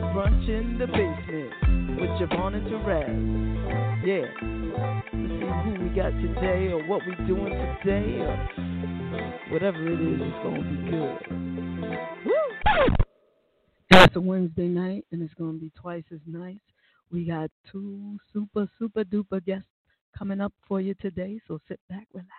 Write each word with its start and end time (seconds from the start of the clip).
Brunch 0.00 0.48
in 0.48 0.78
the 0.78 0.86
basement 0.86 2.00
with 2.00 2.10
JaVonne 2.18 2.54
and 2.56 2.66
Terez. 2.66 4.06
Yeah. 4.06 4.26
Let's 5.12 5.34
see 5.38 5.48
who 5.64 5.84
we 5.84 5.90
got 5.94 6.10
today 6.10 6.72
or 6.72 6.82
what 6.86 7.02
we 7.06 7.14
doing 7.26 7.52
today 7.82 8.20
or 8.20 8.36
whatever 9.50 9.86
it 9.86 10.00
is, 10.00 10.20
it's 10.22 10.42
gonna 10.42 10.62
be 10.62 10.90
good. 10.90 11.18
Woo! 12.24 12.96
It's 13.90 14.16
a 14.16 14.20
Wednesday 14.20 14.68
night 14.68 15.04
and 15.12 15.22
it's 15.22 15.34
gonna 15.34 15.58
be 15.58 15.70
twice 15.80 16.04
as 16.12 16.20
nice. 16.26 16.56
We 17.12 17.26
got 17.26 17.50
two 17.70 18.18
super, 18.32 18.68
super 18.78 19.04
duper 19.04 19.44
guests 19.44 19.68
coming 20.16 20.40
up 20.40 20.52
for 20.66 20.80
you 20.80 20.94
today, 20.94 21.40
so 21.46 21.60
sit 21.68 21.80
back, 21.88 22.06
relax, 22.12 22.30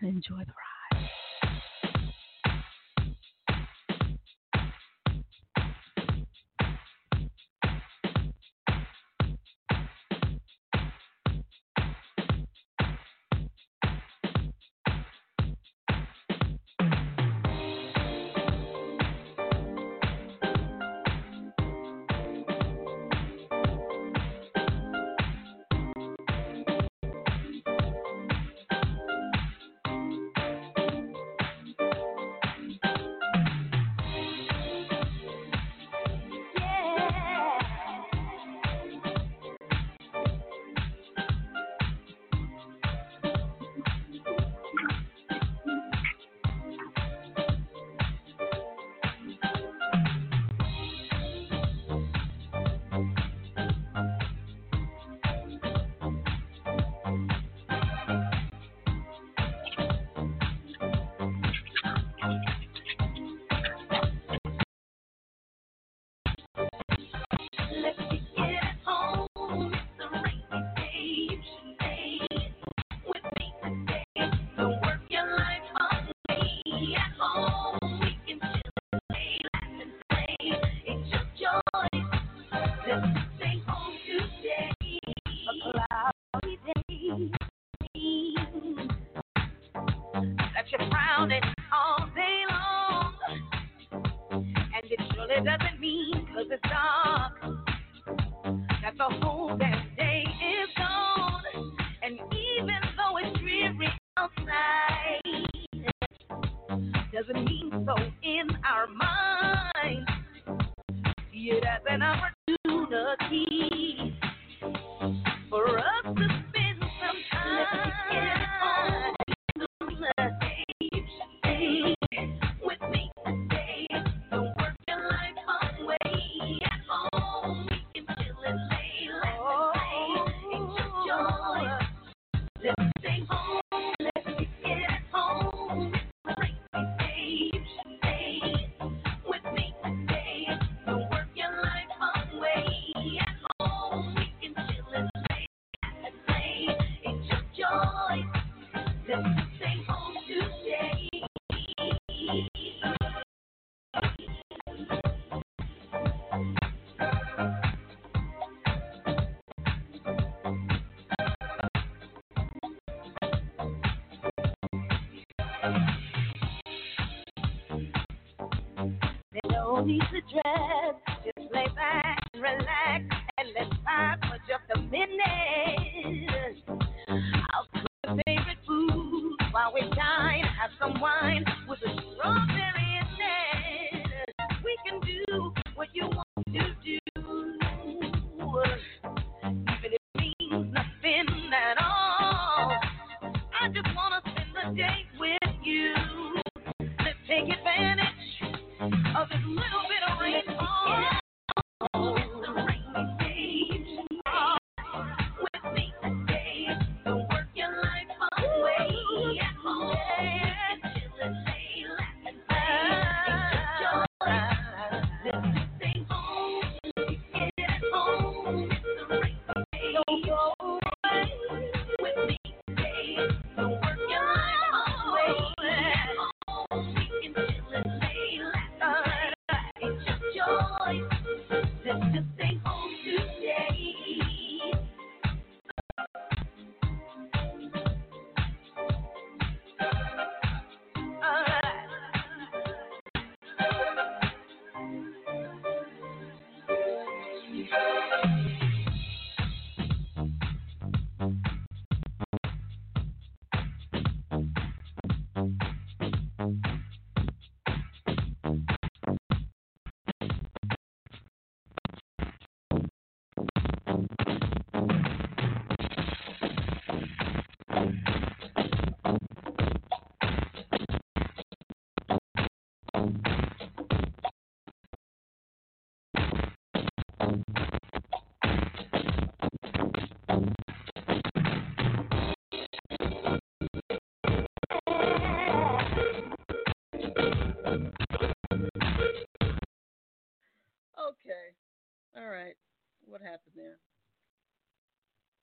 and 0.00 0.08
enjoy 0.08 0.38
the 0.38 0.52
ride. 0.96 1.10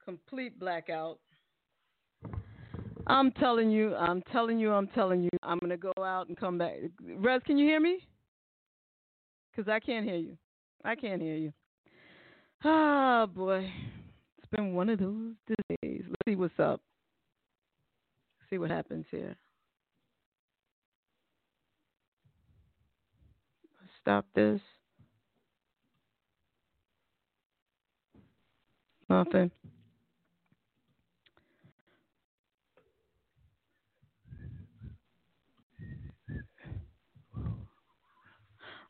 Complete 0.08 0.58
blackout. 0.58 1.20
I'm 3.08 3.30
telling 3.34 3.70
you, 3.70 3.94
I'm 3.94 4.22
telling 4.32 4.58
you, 4.58 4.72
I'm 4.72 4.88
telling 4.88 5.22
you, 5.22 5.30
I'm 5.44 5.60
to 5.60 5.76
go 5.76 5.92
out 6.02 6.30
and 6.30 6.38
come 6.38 6.58
back. 6.58 6.76
Rez, 7.18 7.42
can 7.46 7.58
you 7.58 7.66
hear 7.66 7.82
me? 7.82 8.00
Because 9.52 9.70
I 9.70 9.82
can't 9.82 10.06
hear 10.06 10.16
you. 10.16 10.38
I 10.86 10.96
can't 10.96 11.22
hear 11.22 11.36
you. 11.36 11.52
Ah, 12.64 13.26
boy. 13.26 13.70
It's 14.38 14.48
been 14.50 14.74
one 14.74 14.88
of 14.88 15.00
those 15.00 15.34
days. 15.84 16.04
Let's 16.08 16.22
see 16.26 16.38
what's 16.38 16.58
up. 16.58 16.80
Let's 18.40 18.50
See 18.50 18.58
what 18.60 18.72
happens 18.72 19.08
here. 19.12 19.36
Stop 24.02 24.26
this. 24.34 24.62
Nothing. 29.10 29.52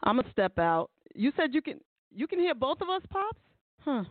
I'm 0.07 0.15
gonna 0.15 0.31
step 0.31 0.57
out. 0.57 0.89
You 1.15 1.33
said 1.35 1.53
you 1.53 1.61
can 1.61 1.81
you 2.15 2.27
can 2.27 2.39
hear 2.39 2.55
both 2.55 2.79
of 2.79 2.87
us, 2.89 3.01
pops? 3.11 3.39
Huh. 3.81 4.05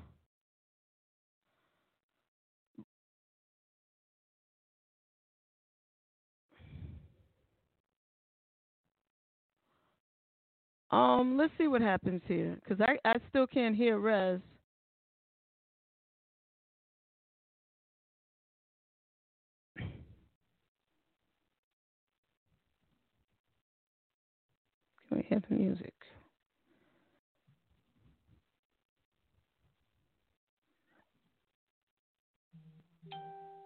Um, 10.95 11.39
let's 11.39 11.53
see 11.57 11.67
what 11.67 11.81
happens 11.81 12.21
here, 12.29 12.59
cause 12.69 12.77
I 12.81 12.99
I 13.09 13.15
still 13.31 13.47
can't 13.47 13.75
hear 13.75 13.99
Rez. 13.99 14.41
Can 25.06 25.06
we 25.17 25.25
have 25.31 25.45
music? 25.51 25.95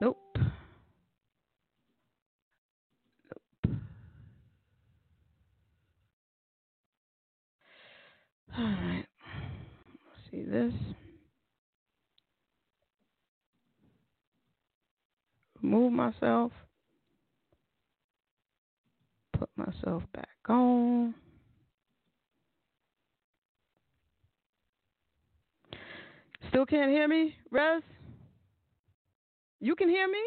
Nope. 0.00 0.38
Nope. 3.24 3.76
All 8.56 8.64
right. 8.64 9.06
See 10.30 10.42
this. 10.44 10.72
Remove 15.60 15.92
myself. 15.92 16.52
Put 19.32 19.50
myself 19.56 20.04
back 20.12 20.28
on. 20.48 21.14
Still 26.50 26.66
can't 26.66 26.90
hear 26.90 27.06
me, 27.06 27.36
Rez? 27.52 27.82
You 29.60 29.76
can 29.76 29.88
hear 29.88 30.08
me, 30.08 30.18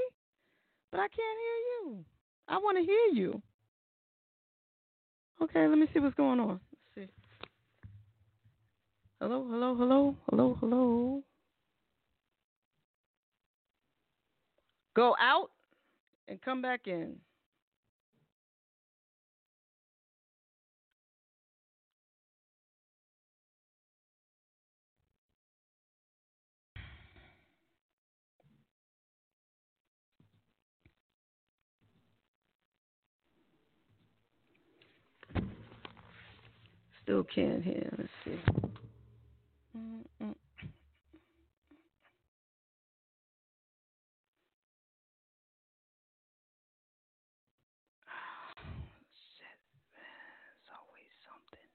but 0.89 0.99
I 0.99 1.07
can't 1.07 1.13
hear 1.17 1.91
you. 1.91 2.05
I 2.47 2.57
want 2.57 2.77
to 2.77 2.83
hear 2.83 3.07
you. 3.13 3.41
Okay, 5.41 5.67
let 5.67 5.77
me 5.77 5.87
see 5.93 5.99
what's 5.99 6.15
going 6.15 6.39
on. 6.39 6.61
Let's 6.95 7.09
see. 7.09 7.13
Hello, 9.19 9.45
hello, 9.49 9.75
hello, 9.75 10.15
hello, 10.29 10.57
hello. 10.61 11.23
Go 14.95 15.15
out 15.19 15.49
and 16.29 16.41
come 16.41 16.61
back 16.61 16.87
in. 16.87 17.17
Still 37.03 37.23
can't 37.25 37.61
hear. 37.63 37.89
Let's 37.97 38.09
see. 38.23 38.39
Mm-mm. 39.77 40.35
Shit, 49.37 49.57
man. 49.93 50.05
It's 50.55 50.69
always 50.71 51.11
something. 51.27 51.69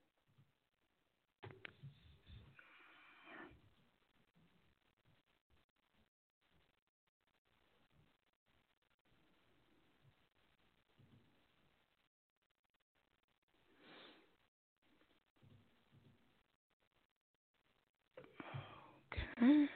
Happens. 19.41 19.69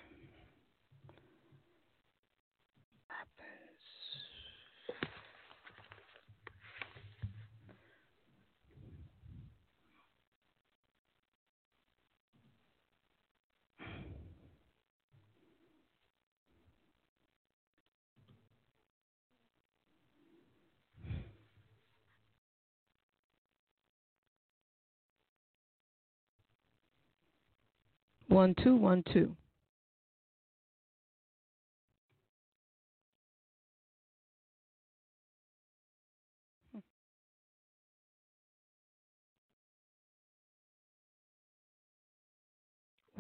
One 28.29 28.55
two 28.61 28.75
one 28.75 29.05
two. 29.13 29.37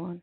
One. 0.02 0.22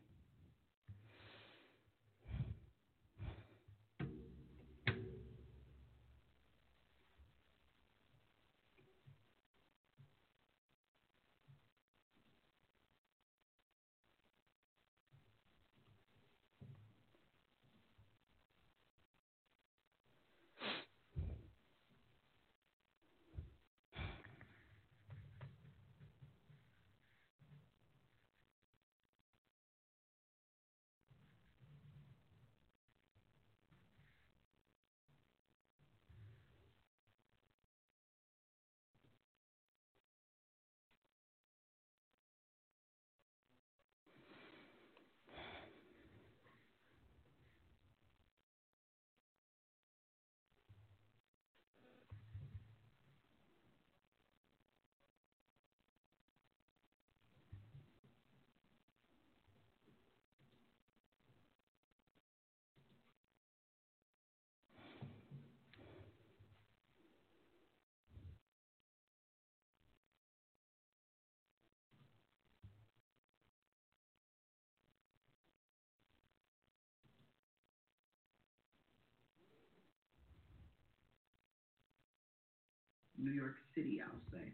New 83.20 83.32
York 83.32 83.54
City, 83.74 84.00
I'll 84.00 84.24
say, 84.32 84.52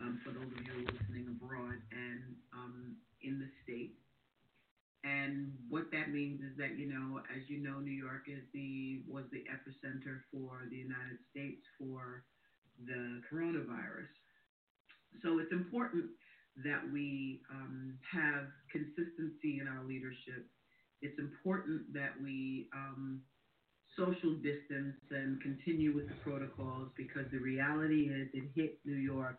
um, 0.00 0.20
for 0.24 0.30
those 0.30 0.46
of 0.52 0.60
you 0.60 0.84
listening 0.84 1.26
abroad 1.28 1.80
and 1.90 2.36
um, 2.52 2.96
in 3.22 3.38
the 3.40 3.48
state. 3.64 3.96
And 5.04 5.52
what 5.68 5.90
that 5.90 6.14
means 6.14 6.40
is 6.40 6.54
that 6.58 6.78
you 6.78 6.86
know, 6.86 7.18
as 7.34 7.42
you 7.48 7.58
know, 7.58 7.80
New 7.80 7.94
York 7.94 8.30
is 8.30 8.42
the 8.54 9.02
was 9.10 9.24
the 9.32 9.42
epicenter 9.50 10.22
for 10.30 10.62
the 10.70 10.76
United 10.78 11.18
States 11.30 11.62
for 11.78 12.22
the 12.86 13.20
coronavirus. 13.26 14.10
So 15.22 15.38
it's 15.40 15.52
important 15.52 16.06
that 16.64 16.82
we 16.92 17.40
um, 17.50 17.98
have 18.12 18.46
consistency 18.70 19.58
in 19.60 19.66
our 19.66 19.82
leadership. 19.84 20.46
It's 21.00 21.18
important 21.18 21.92
that 21.94 22.12
we 22.22 22.68
um, 22.74 23.22
social 23.96 24.34
distance 24.40 24.96
and 25.10 25.40
continue 25.42 25.94
with 25.94 26.08
the 26.08 26.14
protocols 26.24 26.88
because 26.96 27.26
the 27.30 27.38
reality 27.38 28.08
is 28.08 28.28
it 28.32 28.44
hit 28.54 28.78
New 28.84 28.96
York 28.96 29.38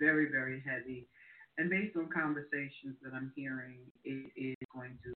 very, 0.00 0.30
very 0.30 0.62
heavy. 0.66 1.06
And 1.56 1.70
based 1.70 1.96
on 1.96 2.10
conversations 2.10 2.98
that 3.02 3.14
I'm 3.14 3.32
hearing, 3.36 3.78
it 4.02 4.32
is 4.34 4.56
going 4.74 4.98
to 5.06 5.14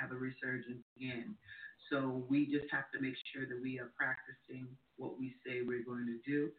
have 0.00 0.10
a 0.10 0.14
resurgence 0.14 0.84
again. 0.96 1.36
So 1.90 2.24
we 2.28 2.46
just 2.46 2.66
have 2.72 2.90
to 2.94 3.00
make 3.00 3.14
sure 3.32 3.44
that 3.46 3.60
we 3.62 3.78
are 3.78 3.92
practicing 3.92 4.66
what 4.96 5.18
we 5.18 5.34
say 5.44 5.60
we're 5.60 5.84
going 5.84 6.06
to 6.06 6.18
do. 6.24 6.50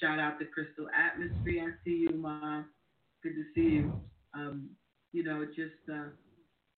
Shout 0.00 0.18
out 0.18 0.38
to 0.40 0.46
Crystal 0.46 0.88
Atmosphere. 0.90 1.76
I 1.76 1.84
see 1.84 2.08
you, 2.08 2.16
Mom. 2.16 2.66
Good 3.22 3.34
to 3.36 3.44
see 3.54 3.76
you. 3.76 4.00
Um, 4.34 4.70
you 5.12 5.22
know, 5.22 5.44
just 5.44 5.80
uh, 5.92 6.08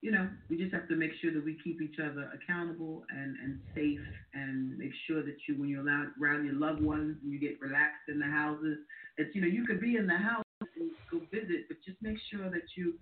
you 0.00 0.12
know, 0.12 0.28
we 0.48 0.56
just 0.56 0.72
have 0.72 0.86
to 0.88 0.96
make 0.96 1.10
sure 1.20 1.32
that 1.32 1.44
we 1.44 1.58
keep 1.64 1.82
each 1.82 1.98
other 1.98 2.30
accountable 2.30 3.02
and, 3.10 3.34
and 3.42 3.58
safe 3.74 3.98
and 4.34 4.78
make 4.78 4.92
sure 5.06 5.22
that 5.22 5.36
you, 5.48 5.58
when 5.58 5.68
you're 5.68 5.84
around, 5.84 6.12
around 6.22 6.44
your 6.46 6.54
loved 6.54 6.80
ones 6.80 7.16
and 7.22 7.32
you 7.32 7.40
get 7.40 7.58
relaxed 7.60 8.06
in 8.08 8.18
the 8.20 8.26
houses, 8.26 8.78
that, 9.18 9.34
you 9.34 9.40
know, 9.40 9.48
you 9.48 9.66
could 9.66 9.80
be 9.80 9.96
in 9.96 10.06
the 10.06 10.16
house 10.16 10.44
and 10.62 10.90
go 11.10 11.18
visit, 11.32 11.66
but 11.66 11.78
just 11.84 11.98
make 12.00 12.18
sure 12.30 12.48
that 12.48 12.62
you, 12.76 12.94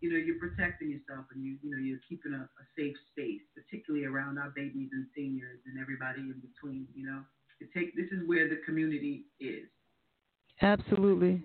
you 0.00 0.10
know, 0.10 0.18
you're 0.18 0.42
protecting 0.42 0.90
yourself 0.90 1.26
and 1.32 1.44
you, 1.44 1.56
you 1.62 1.70
know, 1.70 1.78
you're 1.78 2.02
keeping 2.08 2.34
a, 2.34 2.42
a 2.42 2.64
safe 2.76 2.96
space, 3.12 3.42
particularly 3.54 4.06
around 4.06 4.38
our 4.38 4.50
babies 4.56 4.90
and 4.92 5.06
seniors 5.14 5.60
and 5.66 5.78
everybody 5.80 6.20
in 6.20 6.42
between, 6.42 6.86
you 6.94 7.06
know. 7.06 7.22
It 7.60 7.68
take, 7.76 7.94
this 7.94 8.10
is 8.10 8.26
where 8.26 8.48
the 8.48 8.58
community 8.64 9.26
is. 9.38 9.68
Absolutely. 10.62 11.42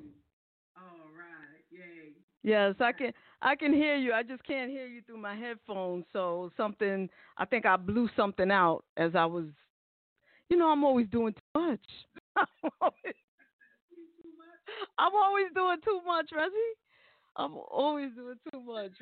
All 0.78 1.12
right. 1.14 1.62
Yay. 1.70 2.16
Yes, 2.42 2.76
I 2.80 2.94
can 2.94 3.12
I 3.42 3.56
can 3.56 3.74
hear 3.74 3.96
you. 3.96 4.14
I 4.14 4.24
just 4.24 4.44
can't 4.46 4.70
hear 4.72 4.88
you 4.88 5.02
through 5.04 5.18
my 5.18 5.36
headphones. 5.36 6.06
So 6.14 6.52
something 6.58 7.10
I 7.38 7.46
think 7.46 7.66
I 7.66 7.76
blew 7.78 8.10
something 8.16 8.52
out 8.52 8.84
as 8.98 9.16
I 9.16 9.26
was 9.26 9.46
you 10.50 10.58
know, 10.58 10.70
I'm 10.70 10.84
always 10.84 11.08
doing 11.08 11.34
too 11.34 11.60
much. 11.62 11.86
I'm 12.38 12.70
always, 12.82 13.16
I'm 14.98 15.14
always 15.16 15.48
doing 15.56 15.78
too 15.84 16.02
much, 16.06 16.30
Reggie. 16.36 16.54
I'm 17.36 17.56
always 17.58 18.12
doing 18.16 18.38
too 18.52 18.62
much. 18.62 18.92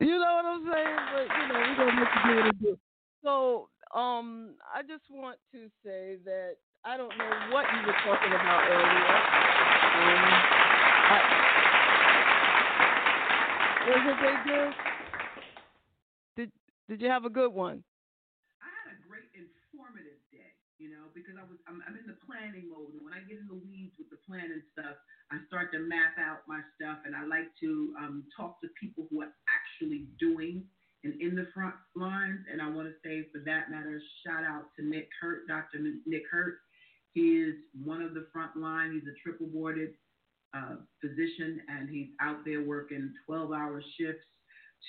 You. 0.00 0.18
Know 0.18 0.18
what 0.18 0.44
I'm 0.44 0.64
saying? 0.72 0.96
But 1.12 1.36
you 1.36 1.48
know, 1.48 1.60
we're 1.60 1.76
gonna 1.76 2.52
do 2.52 2.58
do. 2.60 2.78
So, 3.24 3.68
um, 3.98 4.54
I 4.74 4.82
just 4.82 5.04
want 5.10 5.38
to 5.52 5.68
say 5.84 6.16
that 6.24 6.56
I 6.84 6.96
don't 6.96 7.10
know 7.18 7.30
what 7.50 7.66
you 7.74 7.80
were 7.82 7.98
talking 8.06 8.30
about 8.30 8.62
earlier. 8.70 9.18
Um, 9.98 10.30
I, 11.10 11.16
was 13.88 14.02
it 14.06 14.16
very 14.22 14.40
good? 14.46 14.72
Did 16.36 16.52
Did 16.88 17.02
you 17.02 17.08
have 17.10 17.24
a 17.24 17.30
good 17.30 17.50
one? 17.52 17.82
I 18.62 18.70
had 18.70 18.94
a 18.94 18.98
great 19.10 19.26
informative 19.34 20.22
day, 20.30 20.54
you 20.78 20.88
know, 20.94 21.10
because 21.14 21.34
I 21.34 21.42
was 21.42 21.58
I'm, 21.66 21.82
I'm 21.82 21.98
in 21.98 22.06
the 22.06 22.14
planning 22.22 22.70
mode, 22.70 22.94
and 22.94 23.02
when 23.02 23.12
I 23.12 23.26
get 23.26 23.42
in 23.42 23.50
the 23.50 23.58
weeds 23.58 23.98
with 23.98 24.14
the 24.14 24.22
planning 24.22 24.62
stuff, 24.70 24.94
I 25.34 25.42
start 25.50 25.74
to 25.74 25.82
map 25.82 26.14
out 26.14 26.46
my 26.46 26.62
stuff, 26.78 27.02
and 27.04 27.18
I 27.18 27.26
like 27.26 27.50
to 27.58 27.92
um, 27.98 28.22
talk 28.38 28.62
to 28.62 28.68
people 28.78 29.10
who 29.10 29.26
are 29.26 29.34
actually 29.50 30.06
doing 30.22 30.62
and 31.04 31.20
in 31.20 31.34
the 31.34 31.46
front 31.54 31.74
lines. 31.94 32.40
And 32.50 32.62
I 32.62 32.68
want 32.70 32.88
to 32.88 32.94
say, 33.04 33.26
for 33.32 33.38
that 33.44 33.70
matter, 33.70 34.00
shout 34.24 34.44
out 34.44 34.70
to 34.78 34.86
Nick 34.86 35.08
Hurt, 35.20 35.46
Dr. 35.46 35.78
Nick 36.06 36.22
Hurt. 36.30 36.58
He 37.12 37.40
is 37.40 37.54
one 37.84 38.02
of 38.02 38.14
the 38.14 38.26
front 38.32 38.56
line. 38.56 38.92
He's 38.92 39.08
a 39.08 39.16
triple 39.22 39.46
boarded 39.46 39.90
uh, 40.54 40.76
physician, 41.00 41.60
and 41.68 41.88
he's 41.88 42.08
out 42.20 42.44
there 42.44 42.62
working 42.62 43.12
12 43.26 43.52
hour 43.52 43.82
shifts 43.98 44.24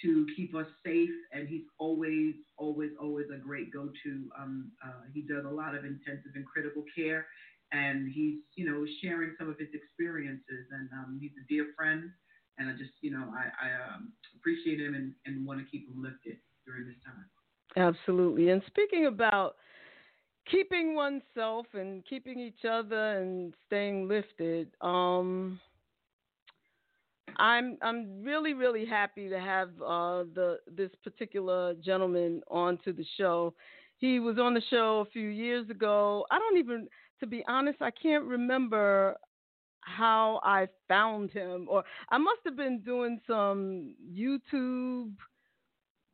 to 0.04 0.26
keep 0.36 0.56
us 0.56 0.68
safe. 0.86 1.10
And 1.32 1.48
he's 1.48 1.66
always, 1.80 2.36
always, 2.58 2.92
always 3.02 3.26
a 3.34 3.38
great 3.38 3.74
go 3.74 3.90
to. 4.04 4.30
Um, 4.40 4.72
uh, 4.86 5.02
he 5.14 5.22
does 5.22 5.46
a 5.46 5.50
lot 5.50 5.76
of 5.76 5.86
intensive 5.86 6.32
and 6.36 6.46
critical 6.46 6.84
care, 6.96 7.26
and 7.72 8.12
he's, 8.12 8.40
you 8.56 8.70
know, 8.70 8.86
sharing 9.02 9.36
some 9.40 9.50
of 9.50 9.58
his 9.58 9.70
experiences. 9.74 10.68
And 10.72 10.90
um, 10.94 11.18
he's 11.22 11.32
a 11.44 11.48
dear 11.48 11.68
friend. 11.76 12.10
And 12.58 12.70
I 12.70 12.74
just, 12.74 12.92
you 13.02 13.12
know, 13.12 13.32
I, 13.32 13.48
I 13.68 13.96
um, 13.96 14.12
appreciate 14.36 14.82
him 14.82 14.94
and, 14.94 15.14
and 15.26 15.48
want 15.48 15.60
to 15.60 15.66
keep 15.72 15.88
him 15.88 16.04
lifted 16.04 16.38
during 16.66 16.86
this 16.88 16.98
time. 17.06 17.26
Absolutely. 17.78 18.50
And 18.50 18.62
speaking 18.68 19.06
about 19.06 19.56
keeping 20.50 20.96
oneself 20.96 21.65
and 21.74 22.06
keeping 22.06 22.39
each 22.39 22.65
other 22.70 23.18
and 23.20 23.53
staying 23.68 24.08
lifted, 24.08 24.70
um, 24.82 25.60
I'm 27.38 27.77
I'm 27.82 28.24
really 28.24 28.53
really 28.53 28.86
happy 28.86 29.29
to 29.29 29.39
have 29.39 29.70
uh, 29.82 30.24
the 30.36 30.58
this 30.75 30.91
particular 31.03 31.74
gentleman 31.75 32.41
onto 32.50 32.94
the 32.94 33.06
show. 33.18 33.53
He 33.98 34.20
was 34.20 34.38
on 34.39 34.53
the 34.53 34.62
show 34.70 35.06
a 35.08 35.12
few 35.12 35.27
years 35.27 35.70
ago. 35.70 36.25
I 36.32 36.39
don't 36.39 36.58
even, 36.58 36.88
to 37.20 37.27
be 37.27 37.44
honest, 37.50 37.82
I 37.82 37.91
can't 37.91 38.24
remember 38.24 39.18
how 39.82 40.39
I 40.44 40.68
found 40.88 41.32
him, 41.32 41.68
or 41.70 41.84
I 42.10 42.18
must 42.18 42.39
have 42.46 42.56
been 42.56 42.79
doing 42.79 43.20
some 43.27 43.94
YouTube, 44.10 45.12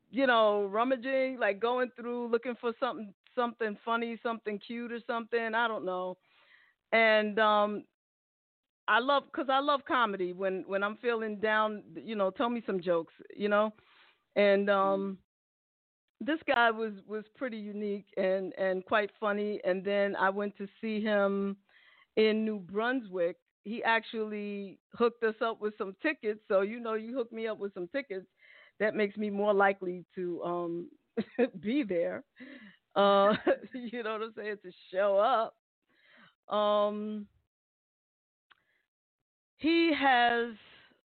you 0.09 0.25
know, 0.25 0.65
rummaging, 0.65 1.37
like 1.39 1.59
going 1.59 1.91
through 1.95 2.29
looking 2.29 2.55
for 2.59 2.71
something 2.79 3.13
something 3.35 3.77
funny, 3.85 4.19
something 4.23 4.59
cute, 4.59 4.91
or 4.91 4.99
something. 5.07 5.53
I 5.53 5.67
don't 5.67 5.85
know. 5.85 6.17
And 6.91 7.39
um, 7.39 7.83
I 8.87 8.99
love 8.99 9.23
because 9.25 9.49
I 9.49 9.59
love 9.59 9.81
comedy. 9.87 10.33
When 10.33 10.63
when 10.67 10.83
I'm 10.83 10.97
feeling 10.97 11.39
down, 11.39 11.83
you 11.95 12.15
know, 12.15 12.29
tell 12.31 12.49
me 12.49 12.63
some 12.65 12.81
jokes, 12.81 13.13
you 13.35 13.49
know. 13.49 13.73
And 14.35 14.69
um, 14.69 15.17
this 16.21 16.39
guy 16.47 16.71
was 16.71 16.93
was 17.07 17.23
pretty 17.35 17.57
unique 17.57 18.05
and 18.17 18.53
and 18.57 18.85
quite 18.85 19.11
funny. 19.19 19.59
And 19.63 19.83
then 19.83 20.15
I 20.15 20.29
went 20.29 20.55
to 20.57 20.67
see 20.81 21.01
him 21.01 21.57
in 22.15 22.45
New 22.45 22.59
Brunswick. 22.59 23.37
He 23.63 23.83
actually 23.83 24.79
hooked 24.93 25.23
us 25.23 25.35
up 25.41 25.61
with 25.61 25.73
some 25.77 25.95
tickets. 26.01 26.39
So 26.47 26.61
you 26.61 26.79
know, 26.79 26.93
you 26.93 27.15
hook 27.15 27.31
me 27.31 27.47
up 27.47 27.57
with 27.59 27.73
some 27.73 27.87
tickets, 27.87 28.25
that 28.79 28.95
makes 28.95 29.17
me 29.17 29.29
more 29.29 29.53
likely 29.53 30.05
to 30.15 30.41
um 30.43 30.89
be 31.59 31.83
there. 31.83 32.23
Uh, 32.95 33.35
you 33.73 34.03
know 34.03 34.13
what 34.13 34.21
I'm 34.23 34.33
saying? 34.35 34.57
To 34.63 34.71
show 34.91 35.17
up. 35.17 35.55
Um, 36.55 37.27
he 39.57 39.91
has 39.97 40.53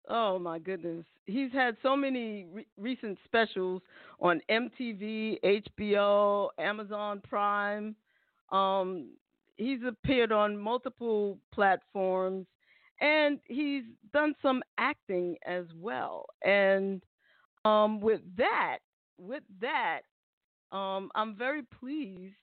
oh 0.09 0.39
my 0.39 0.57
goodness 0.59 1.05
he's 1.25 1.51
had 1.51 1.75
so 1.83 1.95
many 1.95 2.45
re- 2.51 2.67
recent 2.77 3.17
specials 3.25 3.81
on 4.19 4.41
mtv 4.49 5.37
hbo 5.79 6.49
amazon 6.57 7.21
prime 7.27 7.95
um, 8.51 9.09
he's 9.57 9.79
appeared 9.87 10.31
on 10.31 10.57
multiple 10.57 11.37
platforms 11.53 12.47
and 13.01 13.39
he's 13.45 13.83
done 14.11 14.33
some 14.41 14.63
acting 14.79 15.35
as 15.45 15.65
well 15.75 16.25
and 16.43 17.03
um, 17.65 17.99
with 18.01 18.21
that 18.37 18.79
with 19.17 19.43
that 19.61 20.01
um, 20.71 21.09
i'm 21.15 21.35
very 21.35 21.63
pleased 21.63 22.35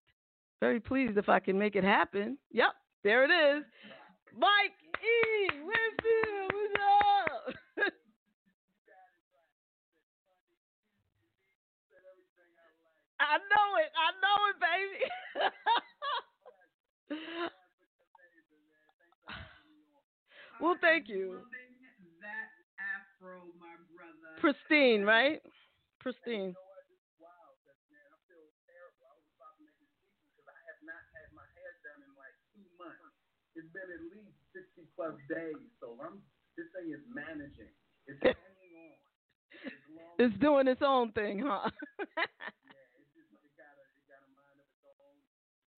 very 0.60 0.80
pleased 0.80 1.16
if 1.18 1.28
i 1.28 1.38
can 1.38 1.58
make 1.58 1.76
it 1.76 1.84
happen 1.84 2.36
yep 2.50 2.72
there 3.04 3.24
it 3.24 3.30
is 3.30 3.64
mike 4.38 4.72
E. 5.02 5.50
Winfield, 5.60 6.52
what's 6.52 6.74
up? 6.80 7.54
I 13.20 13.38
know 13.38 13.76
it. 13.80 13.90
I 13.96 14.10
know 14.22 14.38
it, 14.50 14.56
baby. 14.60 15.50
well, 20.60 20.76
thank 20.80 21.08
you. 21.08 21.40
That 22.20 22.50
afro, 22.78 23.42
my 23.60 23.74
brother. 23.94 24.40
Pristine, 24.40 25.04
right? 25.04 25.40
Pristine. 26.00 26.54
it's 33.56 33.72
been 33.72 33.88
at 33.88 34.04
least 34.12 34.36
60 34.52 34.84
plus 34.92 35.16
days. 35.32 35.56
So 35.80 35.96
I'm 35.98 36.20
this 36.56 36.68
thing 36.76 36.92
is 36.92 37.04
managing. 37.08 37.72
It's 38.08 38.20
hanging 38.24 38.76
on. 38.76 38.96
It's, 39.64 40.32
it's 40.32 40.36
doing 40.40 40.68
its 40.68 40.84
own 40.84 41.12
thing, 41.12 41.40
huh? 41.44 41.68
yeah, 42.16 42.24
it's 42.96 43.12
just, 43.12 43.32
it 43.32 43.52
got 43.56 43.72
a, 43.76 43.84
it 43.96 44.04
got 44.08 44.20
a 44.24 44.30
mind 44.32 44.56
of 44.60 44.68
its 44.68 44.84
own, 44.88 45.16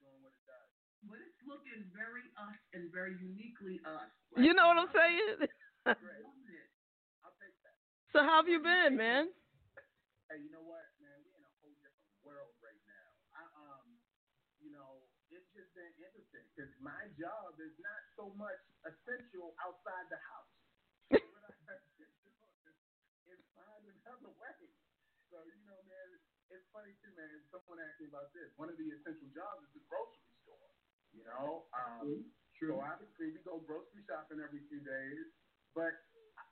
doing 0.02 0.18
what 0.22 0.34
it 0.34 0.44
does. 0.46 0.70
But 1.06 1.18
it's 1.22 1.38
looking 1.46 1.86
very 1.94 2.26
us 2.38 2.58
and 2.74 2.90
very 2.94 3.14
uniquely 3.18 3.82
us. 3.86 4.10
Like, 4.34 4.46
you 4.46 4.54
know 4.54 4.70
what 4.70 4.78
I'm 4.78 4.92
saying? 4.94 5.50
so 8.14 8.22
how 8.22 8.42
have 8.42 8.50
you 8.50 8.62
been, 8.62 8.98
man? 8.98 9.30
Hey, 10.30 10.42
you 10.42 10.50
know 10.54 10.62
what? 10.62 10.86
It's 15.58 15.74
been 15.74 15.90
interesting 15.98 16.46
because 16.54 16.70
my 16.78 17.02
job 17.18 17.58
is 17.58 17.74
not 17.82 18.00
so 18.14 18.30
much 18.38 18.62
essential 18.86 19.58
outside 19.58 20.06
the 20.06 20.20
house. 20.22 20.54
So 21.10 21.18
what 21.34 21.42
I 21.42 21.50
is, 23.34 23.42
find 23.58 23.82
another 23.82 24.30
way. 24.38 24.58
So 25.34 25.42
you 25.42 25.58
know, 25.66 25.82
man, 25.90 26.08
it's 26.54 26.62
funny 26.70 26.94
too, 27.02 27.10
man. 27.18 27.42
Someone 27.50 27.82
asked 27.82 27.98
me 27.98 28.06
about 28.06 28.30
this. 28.38 28.54
One 28.54 28.70
of 28.70 28.78
the 28.78 28.86
essential 28.86 29.26
jobs 29.34 29.66
is 29.66 29.72
the 29.74 29.82
grocery 29.90 30.30
store. 30.46 30.70
You 31.10 31.26
know, 31.26 31.66
um, 31.74 32.22
so 32.62 32.78
obviously 32.78 33.34
we 33.34 33.42
go 33.42 33.58
grocery 33.66 34.06
shopping 34.06 34.38
every 34.38 34.62
few 34.70 34.78
days. 34.86 35.26
But 35.74 35.98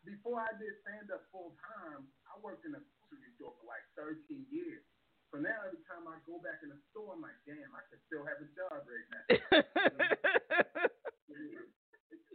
before 0.02 0.42
I 0.42 0.50
did 0.59 0.74
stand 0.83 1.14
up 1.14 1.31
full 1.31 1.54
time, 1.62 2.11
I 2.26 2.35
worked 2.42 2.66
in 2.66 2.74
a 2.74 2.83
grocery 2.83 3.31
store 3.38 3.54
for 3.62 3.70
like 3.70 3.87
13 3.94 4.18
years. 4.50 4.83
So 5.34 5.42
now 5.42 5.58
every 5.66 5.82
time 5.90 6.06
I 6.06 6.22
go 6.22 6.38
back 6.38 6.62
in 6.62 6.70
the 6.70 6.78
store, 6.94 7.18
I'm 7.18 7.22
like, 7.22 7.34
damn, 7.42 7.74
I 7.74 7.82
could 7.90 7.98
still 8.06 8.22
have 8.22 8.38
a 8.38 8.46
job 8.54 8.86
right 8.86 9.08
now. 9.10 9.26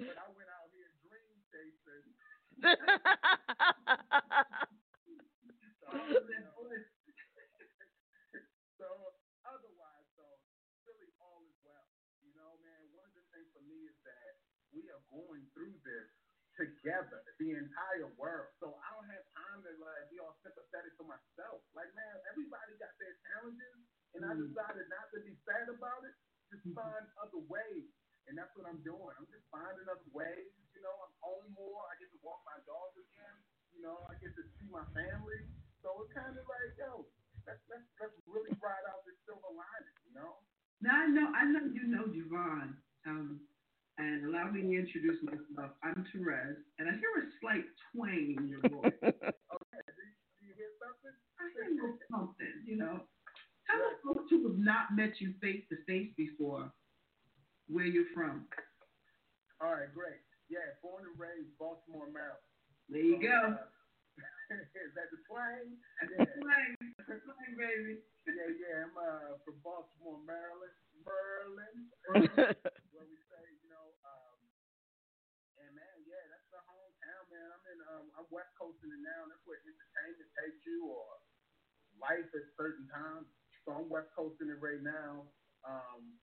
but 0.02 0.18
I 0.20 0.28
went 0.36 0.50
out 0.52 0.68
here 0.76 0.92
dream 1.08 1.40
chasing. 1.48 2.12
So, 2.62 2.68
so 8.76 8.88
otherwise, 9.48 10.08
though, 10.20 10.40
really 10.84 11.08
all 11.24 11.48
is 11.48 11.56
well. 11.64 11.88
You 12.20 12.36
know, 12.36 12.60
man, 12.60 12.92
one 12.92 13.08
of 13.08 13.16
the 13.16 13.24
things 13.32 13.48
for 13.56 13.64
me 13.64 13.88
is 13.88 13.96
that 14.04 14.36
we 14.76 14.92
are 14.92 15.00
going 15.08 15.48
through 15.56 15.80
this 15.88 16.12
together, 16.60 17.24
the 17.40 17.56
entire 17.56 18.12
world. 18.20 18.52
So 18.60 18.76
I 18.76 18.88
don't 19.00 19.08
have 19.10 19.24
time 19.52 19.60
to 19.68 19.72
like 19.84 20.08
be 20.08 20.16
all 20.24 20.32
sympathetic 20.40 20.96
to 20.96 21.04
myself. 21.04 21.60
Like, 21.76 21.92
man, 21.92 22.16
everybody 22.32 22.72
got 22.80 22.96
their 22.96 23.12
challenges, 23.28 23.78
and 24.16 24.24
I 24.24 24.32
decided 24.40 24.88
not 24.88 25.12
to 25.12 25.20
be 25.28 25.36
sad 25.44 25.68
about 25.68 26.08
it. 26.08 26.16
Just 26.48 26.72
find 26.72 27.04
other 27.20 27.44
ways, 27.52 27.92
and 28.32 28.40
that's 28.40 28.52
what 28.56 28.68
I'm 28.68 28.80
doing. 28.88 29.12
I'm 29.20 29.28
just 29.28 29.44
finding 29.52 29.88
other 29.92 30.08
ways. 30.16 30.48
You 30.72 30.82
know, 30.88 30.96
I'm 31.04 31.16
home 31.20 31.48
more. 31.52 31.84
I 31.92 32.00
get 32.00 32.08
to 32.16 32.20
walk 32.24 32.40
my 32.48 32.60
dog 32.64 32.96
again. 32.96 33.38
You 33.76 33.84
know, 33.84 34.08
I 34.08 34.16
get 34.24 34.32
to 34.40 34.44
see 34.56 34.68
my 34.72 34.88
family. 34.96 35.42
So 35.84 36.00
it's 36.04 36.16
kind 36.16 36.32
of 36.32 36.46
like, 36.48 36.72
yo, 36.80 37.04
let's 37.44 37.60
let's 37.68 37.88
let's 38.00 38.16
really 38.24 38.56
ride 38.64 38.86
out 38.88 39.04
this 39.04 39.20
silver 39.28 39.52
lining. 39.52 39.98
You 40.08 40.14
know. 40.16 40.32
Now 40.80 40.96
I 40.96 41.08
know 41.12 41.28
I 41.36 41.44
know 41.44 41.64
you 41.68 41.86
know 41.92 42.08
JaVonne. 42.08 42.80
Um, 43.04 43.44
and 43.98 44.26
allow 44.26 44.50
me 44.52 44.62
to 44.62 44.72
introduce 44.72 45.20
myself. 45.24 45.72
I'm 45.84 46.06
Terez, 46.14 46.56
and 46.80 46.88
I 46.90 46.94
hear 46.98 47.12
a 47.20 47.26
slight 47.42 47.66
twang 47.92 48.36
in 48.38 48.48
your 48.48 48.62
voice. 48.62 48.94
Okay, 49.04 49.82
do 49.84 50.42
you, 50.42 50.54
hear 50.56 50.72
something? 50.80 51.16
I 51.40 51.44
hear 51.54 51.66
a 51.70 51.76
little 51.76 51.98
something, 52.10 52.56
you 52.66 52.78
know. 52.78 53.02
Tell 53.70 53.82
us 53.88 53.98
folks 54.04 54.30
who 54.30 54.48
have 54.50 54.58
not 54.60 54.96
met 54.96 55.20
you 55.22 55.34
face 55.42 55.64
to 55.70 55.78
face 55.88 56.10
before 56.18 56.72
where 57.68 57.86
you're 57.86 58.10
from. 58.14 58.48
All 59.62 59.72
right, 59.72 59.92
great. 59.94 60.20
Yeah, 60.50 60.76
born 60.84 61.06
and 61.08 61.16
raised 61.16 61.54
Baltimore, 61.60 62.10
Maryland. 62.12 62.44
There 62.90 63.06
you 63.06 63.22
go. 63.22 63.56
Uh, 63.56 63.70
is 64.84 64.92
that 65.00 65.08
the 65.14 65.22
twang? 65.30 65.78
That's 66.02 66.12
Yeah. 66.12 66.26
the 66.26 66.42
twang. 66.44 66.72
The 67.08 67.16
twang, 67.24 67.54
baby. 67.56 68.04
Yeah, 68.28 68.52
yeah. 68.60 68.90
I'm 68.90 68.96
uh, 68.98 69.40
from 69.46 69.62
Baltimore, 69.64 70.20
Maryland. 70.28 70.76
Merlin, 71.02 71.90
where 72.14 72.22
we 73.10 73.18
say, 73.26 73.44
you 73.58 73.70
know, 73.74 73.90
um, 74.06 74.38
and 75.58 75.74
man, 75.74 75.98
yeah, 76.06 76.22
that's 76.30 76.46
the 76.54 76.62
hometown, 76.62 77.24
man. 77.34 77.50
I'm 77.50 77.64
in, 77.74 77.81
um, 77.92 78.06
I'm 78.16 78.28
West 78.32 78.52
Coasting 78.56 78.92
it 78.92 79.04
now. 79.04 79.28
That's 79.28 79.44
where 79.44 79.60
entertainment 79.64 80.32
takes 80.40 80.62
you, 80.64 80.88
or 80.88 81.08
life 82.00 82.28
at 82.32 82.46
certain 82.56 82.88
times. 82.88 83.28
So 83.68 83.76
I'm 83.76 83.88
West 83.92 84.10
Coasting 84.16 84.48
it 84.48 84.60
right 84.64 84.80
now. 84.80 85.28
Um, 85.68 86.16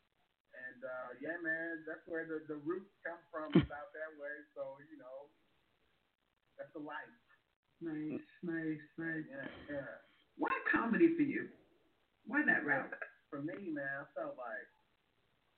and 0.56 0.80
uh, 0.82 1.10
yeah, 1.20 1.36
man, 1.44 1.84
that's 1.84 2.02
where 2.08 2.24
the, 2.24 2.42
the 2.48 2.58
roots 2.64 2.90
come 3.04 3.20
from. 3.30 3.52
Is 3.60 3.68
out 3.68 3.92
that 3.92 4.12
way. 4.16 4.34
So 4.56 4.80
you 4.88 4.98
know, 4.98 5.28
that's 6.56 6.72
the 6.72 6.82
life. 6.82 7.12
Nice, 7.78 8.24
nice, 8.42 8.84
nice. 8.98 9.26
Yeah, 9.28 9.48
yeah. 9.70 9.92
Why 10.40 10.50
comedy 10.72 11.14
for 11.14 11.22
you? 11.22 11.46
Why 12.26 12.42
that 12.42 12.66
route? 12.66 12.90
for 13.30 13.44
me, 13.44 13.70
man, 13.72 13.84
I 14.02 14.06
felt 14.16 14.40
like 14.40 14.68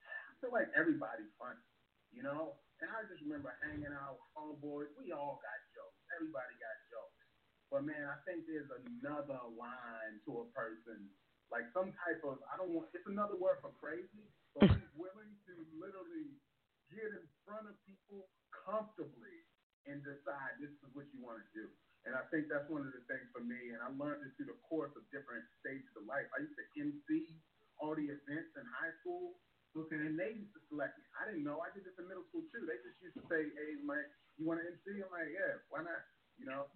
I 0.03 0.31
feel 0.43 0.51
like 0.51 0.69
everybody's 0.75 1.31
funny, 1.39 1.63
you 2.11 2.23
know. 2.23 2.59
And 2.83 2.89
I 2.91 3.05
just 3.07 3.21
remember 3.23 3.53
hanging 3.61 3.93
out 3.93 4.19
with 4.19 4.31
homeboys. 4.35 4.91
We 4.97 5.13
all 5.13 5.39
got 5.39 5.57
jokes. 5.70 5.70
Everybody 6.17 6.53
got 6.59 6.75
jokes. 6.91 7.21
But 7.71 7.87
man, 7.87 8.03
I 8.11 8.19
think 8.27 8.45
there's 8.47 8.69
another 8.69 9.39
line 9.55 10.19
to 10.27 10.43
a 10.43 10.47
person, 10.51 11.07
like 11.51 11.67
some 11.71 11.95
type 12.03 12.21
of 12.27 12.43
I 12.51 12.59
don't 12.59 12.75
want. 12.75 12.91
It's 12.91 13.07
another 13.07 13.39
word 13.39 13.63
for 13.63 13.71
crazy, 13.79 14.27
but 14.55 14.67
who's 14.67 14.91
willing 14.95 15.33
to 15.47 15.53
literally 15.79 16.35
get 16.91 17.07
in 17.15 17.25
front 17.47 17.71
of 17.71 17.75
people 17.87 18.27
comfortably 18.51 19.37
and 19.87 20.03
decide 20.03 20.59
this 20.59 20.71
is 20.83 20.91
what 20.93 21.07
you 21.15 21.23
want 21.23 21.39
to 21.39 21.47
do. 21.55 21.65
And 22.05 22.17
I 22.17 22.25
think 22.33 22.49
that's 22.49 22.67
one 22.67 22.83
of 22.83 22.93
the 22.93 23.03
things 23.07 23.29
for 23.31 23.41
me. 23.45 23.71
And 23.73 23.79
I 23.81 23.89
learned 23.93 24.25
it 24.25 24.33
through 24.35 24.51
the 24.51 24.59
course 24.67 24.91
of 24.97 25.05
different 25.13 25.45
stages 25.61 25.89
of 25.97 26.05
life. 26.09 26.25
I 26.33 26.43
used 26.43 26.57
to 26.57 26.65
MC 26.75 27.37
all 27.81 27.93
the 27.97 28.09
events 28.09 28.51
in 28.57 28.65
high 28.67 28.93
school. 29.01 29.37
Okay. 29.77 29.95
And 30.03 30.19
they 30.19 30.35
used 30.35 30.51
to 30.53 30.61
select 30.67 30.99
me. 30.99 31.03
I 31.15 31.29
didn't 31.31 31.47
know. 31.47 31.63
I 31.63 31.71
did 31.71 31.87
this 31.87 31.95
in 31.95 32.07
middle 32.07 32.27
school 32.27 32.43
too. 32.51 32.67
They 32.67 32.75
just 32.83 32.99
used 32.99 33.15
to 33.15 33.25
say, 33.31 33.47
"Hey, 33.55 33.79
Mike, 33.83 34.07
you 34.35 34.43
want 34.43 34.59
to 34.59 34.67
MC?" 34.67 34.99
I'm 34.99 35.11
like, 35.11 35.31
"Yeah, 35.31 35.63
why 35.71 35.83
not?" 35.87 36.03
You 36.35 36.47
know. 36.51 36.67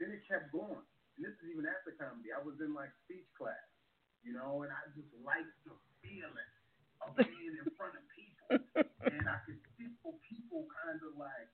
Then 0.00 0.12
it 0.12 0.20
kept 0.28 0.52
going. 0.52 0.84
And 1.16 1.24
this 1.24 1.32
is 1.40 1.48
even 1.48 1.64
after 1.64 1.96
comedy. 1.96 2.28
I 2.32 2.40
was 2.44 2.60
in 2.60 2.76
like 2.76 2.92
speech 3.08 3.24
class, 3.32 3.56
you 4.20 4.36
know, 4.36 4.60
and 4.64 4.72
I 4.72 4.84
just 4.92 5.08
liked 5.24 5.48
the 5.64 5.72
feeling 6.04 6.52
of 7.00 7.16
being 7.16 7.56
in 7.56 7.68
front 7.80 7.96
of 7.96 8.04
people, 8.12 8.60
and 9.12 9.24
I 9.24 9.40
could 9.48 9.56
see 9.80 9.88
people 10.28 10.68
kind 10.84 11.00
of 11.00 11.16
like 11.16 11.48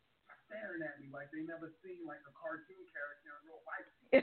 staring 0.51 0.83
at 0.83 0.99
me 0.99 1.09
like 1.15 1.31
they 1.31 1.47
never 1.47 1.71
seen 1.83 2.03
like 2.07 2.21
a 2.27 2.33
cartoon 2.35 2.83
character 2.91 3.31
in 3.31 3.47
real 3.47 3.63
life. 3.63 3.87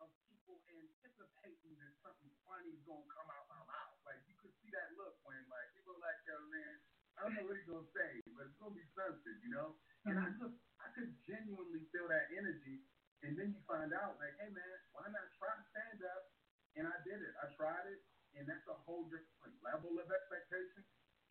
of 0.00 0.08
people 0.28 0.56
anticipating 0.68 1.74
that 1.80 1.92
something 2.04 2.30
funny 2.44 2.75
is 2.75 2.75
gonna 2.86 3.06
come 3.10 3.28
out 3.34 3.46
my 3.50 3.62
mouth. 3.66 3.98
Like 4.06 4.22
you 4.30 4.34
could 4.38 4.54
see 4.62 4.70
that 4.72 4.94
look 4.96 5.18
when 5.26 5.38
like 5.50 5.68
people 5.74 5.98
are 5.98 6.02
like, 6.02 6.18
yo 6.26 6.38
man, 6.48 6.74
I 7.18 7.26
don't 7.26 7.34
know 7.36 7.44
what 7.50 7.58
he's 7.58 7.68
gonna 7.68 7.90
say, 7.92 8.22
but 8.32 8.46
it's 8.48 8.58
gonna 8.62 8.78
be 8.78 8.86
something, 8.94 9.36
you 9.42 9.50
know? 9.50 9.74
And 10.06 10.16
I 10.22 10.30
just 10.38 10.56
I 10.80 10.88
could 10.94 11.10
genuinely 11.26 11.82
feel 11.90 12.06
that 12.08 12.30
energy 12.32 12.82
and 13.26 13.34
then 13.34 13.50
you 13.52 13.60
find 13.66 13.90
out 13.92 14.16
like, 14.22 14.34
hey 14.38 14.50
man, 14.54 14.76
why 14.94 15.10
not 15.10 15.26
try 15.36 15.52
stand 15.74 16.00
up? 16.06 16.30
And 16.78 16.86
I 16.86 16.96
did 17.02 17.20
it. 17.22 17.34
I 17.42 17.50
tried 17.58 17.86
it 17.90 18.00
and 18.38 18.46
that's 18.46 18.66
a 18.70 18.78
whole 18.86 19.06
different 19.10 19.56
level 19.64 19.98
of 19.98 20.06
expectation. 20.10 20.84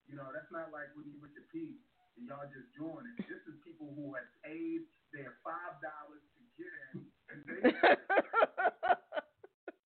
You 0.07 0.15
know, 0.19 0.29
that's 0.35 0.51
not 0.51 0.71
like 0.75 0.91
when 0.95 1.07
you 1.07 1.17
with 1.21 1.33
your 1.33 1.47
peeps 1.53 1.85
and 2.17 2.27
y'all 2.27 2.47
just 2.51 2.69
join 2.75 3.05
it. 3.15 3.17
This 3.27 3.43
is 3.47 3.55
people 3.63 3.93
who 3.95 4.13
have 4.15 4.27
paid 4.43 4.83
their 5.13 5.37
five 5.45 5.79
dollars 5.81 6.23
to 6.35 6.41
get 6.59 6.71
in 6.93 7.07
and 7.31 7.39
they 7.45 7.61
demand 7.71 7.71
faster. 7.71 7.93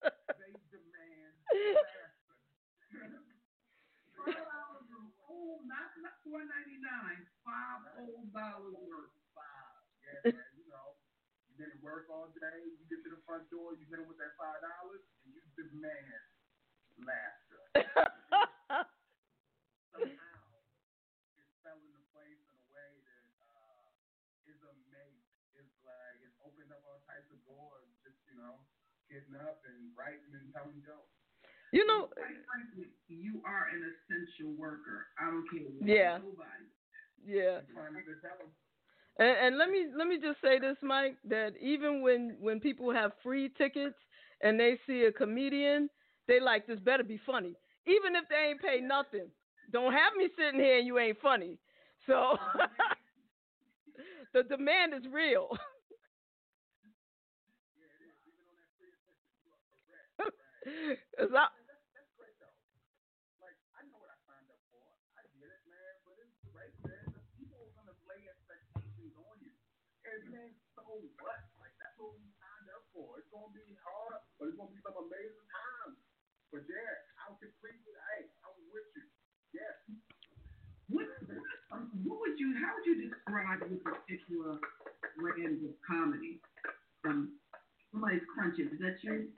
Five 0.01 0.47
dollars 0.73 1.27
a 1.29 1.37
whole, 1.49 1.58
not 5.69 5.93
not 6.01 6.17
four 6.25 6.41
ninety 6.41 6.81
nine. 6.81 7.21
Five 7.45 7.85
dollars 8.33 8.73
worth. 8.73 9.13
five. 9.37 9.85
You 10.25 10.65
know. 10.73 10.97
You 11.53 11.67
didn't 11.67 11.83
work 11.83 12.07
all 12.09 12.31
day, 12.39 12.61
you 12.71 12.87
get 12.87 13.03
to 13.03 13.11
the 13.11 13.21
front 13.27 13.51
door, 13.51 13.75
you 13.75 13.85
with 14.07 14.17
that 14.23 14.33
five 14.39 14.63
dollars 14.63 15.03
and 15.27 15.35
you 15.35 15.43
demand. 15.59 16.23
Somehow 19.91 20.39
fell 21.67 21.79
into 21.83 22.03
place 22.15 22.43
in 22.47 22.55
a 22.59 22.67
way 22.71 22.91
that 23.03 23.23
is 24.49 24.61
amazing. 24.63 25.43
It's 25.59 25.79
like 25.83 26.23
opened 26.47 26.71
up 26.71 26.83
all 26.87 27.03
types 27.11 27.27
of 27.35 27.43
doors, 27.43 27.91
just 28.07 28.23
you 28.31 28.39
know, 28.39 28.63
getting 29.11 29.35
up 29.39 29.63
and 29.67 29.91
writing 29.99 30.31
and 30.35 30.51
telling 30.55 30.79
jokes. 30.87 31.18
You 31.73 31.87
know, 31.87 32.09
Quite 32.09 32.45
frankly, 32.47 32.89
you 33.09 33.41
are 33.47 33.69
an 33.75 33.83
essential 33.85 34.53
worker. 34.59 35.07
I 35.21 35.27
don't 35.31 35.45
care 35.51 35.61
what 35.69 35.89
Yeah. 35.89 36.19
nobody. 36.19 36.65
yeah. 37.25 37.61
Trying 37.73 37.95
to 37.95 38.15
tell 38.21 38.39
them 38.39 38.51
And, 39.19 39.37
and 39.47 39.59
let 39.59 39.69
me 39.71 39.87
let 39.97 40.07
me 40.07 40.19
just 40.19 40.41
say 40.41 40.59
this, 40.59 40.77
Mike, 40.83 41.17
that 41.29 41.53
even 41.61 42.03
when 42.03 42.37
when 42.41 42.61
people 42.61 42.93
have 42.93 43.13
free 43.23 43.51
tickets 43.59 43.97
and 44.43 44.59
they 44.59 44.79
see 44.87 45.05
a 45.05 45.13
comedian, 45.13 45.91
they 46.27 46.41
like 46.41 46.67
this 46.67 46.81
better 46.81 47.05
be 47.05 47.19
funny, 47.27 47.55
even 47.87 48.15
if 48.17 48.25
they 48.29 48.51
ain't 48.51 48.61
pay 48.63 48.81
nothing. 48.81 49.29
Don't 49.73 49.93
have 49.93 50.15
me 50.17 50.29
sitting 50.39 50.61
here 50.61 50.79
and 50.79 50.87
you 50.87 50.99
ain't 50.99 51.21
funny. 51.21 51.59
So 52.07 52.15
uh-huh. 52.33 52.69
the 54.33 54.43
demand 54.45 54.95
is 54.95 55.05
real. 55.13 55.49
that's, 60.69 61.85
that's 61.97 62.13
great 62.19 62.37
though. 62.41 62.57
Like, 63.41 63.57
I 63.77 63.81
know 63.89 63.99
what 64.03 64.13
I 64.13 64.19
signed 64.29 64.49
up 64.53 64.61
for. 64.69 64.85
I 65.17 65.23
get 65.39 65.49
it, 65.49 65.65
man. 65.69 65.95
But 66.05 66.15
It's 66.21 66.37
great, 66.53 66.75
man. 66.85 67.07
People 67.39 67.59
are 67.65 67.75
gonna 67.79 67.97
play 68.05 68.21
expectations 68.29 69.15
on 69.17 69.37
you. 69.41 69.53
It 70.05 70.25
ain't 70.33 70.59
so. 70.77 70.85
what? 71.21 71.41
Like 71.61 71.75
that's 71.81 71.97
what 72.01 72.17
we 72.17 72.25
signed 72.41 72.69
up 72.73 72.85
for. 72.93 73.21
It's 73.21 73.29
gonna 73.33 73.53
be 73.53 73.77
hard, 73.85 74.21
but 74.41 74.49
it's 74.53 74.57
gonna 74.59 74.73
be 74.73 74.81
some 74.85 74.97
amazing 74.97 75.49
times. 75.53 75.97
But 76.53 76.65
yeah, 76.69 76.95
I'm 77.25 77.37
completely 77.41 77.93
hey, 78.17 78.29
I'm 78.45 78.57
with 78.73 78.89
you. 78.97 79.05
Yes. 79.53 79.77
What 80.89 81.07
what 82.05 82.19
would 82.25 82.37
you 82.41 82.57
how 82.61 82.73
would 82.77 82.87
you 82.89 82.97
describe 83.09 83.61
your 83.69 83.81
particular 83.85 84.57
brand 85.21 85.61
of 85.65 85.75
comedy? 85.85 86.41
Um 87.05 87.37
somebody's 87.93 88.25
crunches, 88.35 88.73
is 88.73 88.81
that 88.81 88.97
you? 89.05 89.29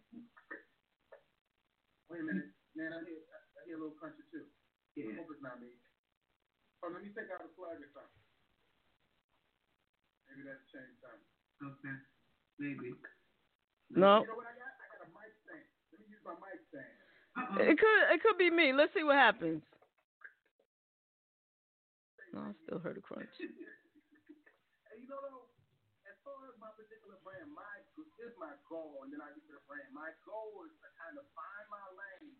Wait 2.10 2.20
a 2.20 2.26
minute, 2.26 2.50
man. 2.74 2.90
I 2.90 3.00
hear, 3.06 3.22
I 3.22 3.60
hear 3.70 3.78
a 3.78 3.80
little 3.86 3.94
crunchy 3.94 4.26
too. 4.34 4.42
Yeah. 4.98 5.14
I 5.14 5.22
hope 5.22 5.30
it's 5.30 5.40
not 5.46 5.62
me. 5.62 5.70
Oh, 6.82 6.90
let 6.90 7.06
me 7.06 7.14
take 7.14 7.30
out 7.30 7.38
the 7.46 7.54
plug 7.54 7.78
or 7.78 7.90
something. 7.94 8.22
Maybe 10.26 10.42
that's 10.42 10.66
change 10.74 10.98
something. 10.98 11.22
Okay, 11.62 11.96
maybe. 12.58 12.98
No, 13.94 14.26
You 14.26 14.32
know 14.32 14.38
what 14.38 14.50
I 14.50 14.58
got? 14.58 14.74
I 14.80 14.86
got 14.90 15.06
a 15.06 15.08
mic 15.14 15.30
stand. 15.46 15.62
Let 15.94 15.98
me 16.02 16.06
use 16.10 16.22
my 16.26 16.34
mic 16.42 16.58
stand. 16.74 16.94
Uh-oh. 17.38 17.62
it 17.62 17.78
could 17.78 18.00
it 18.10 18.18
could 18.26 18.38
be 18.38 18.50
me. 18.50 18.72
Let's 18.74 18.90
see 18.94 19.06
what 19.06 19.14
happens. 19.18 19.62
No, 22.34 22.40
I 22.42 22.52
still 22.66 22.78
heard 22.82 22.98
a 22.98 23.02
crunch. 23.02 23.30
Hey, 24.90 24.98
you 24.98 25.06
know, 25.06 25.22
though, 25.22 25.46
as 26.10 26.18
far 26.26 26.34
as 26.49 26.49
my 26.60 26.70
particular 26.76 27.16
brand, 27.24 27.50
my 27.56 27.80
is 28.20 28.36
my 28.36 28.52
goal, 28.68 29.00
and 29.00 29.08
then 29.08 29.24
I 29.24 29.32
get 29.32 29.42
to 29.48 29.56
the 29.56 29.64
brand. 29.64 29.88
My 29.96 30.12
goal 30.28 30.60
is 30.68 30.76
to 30.84 30.88
kind 31.00 31.16
of 31.16 31.24
find 31.32 31.64
my 31.72 31.86
lane 31.96 32.36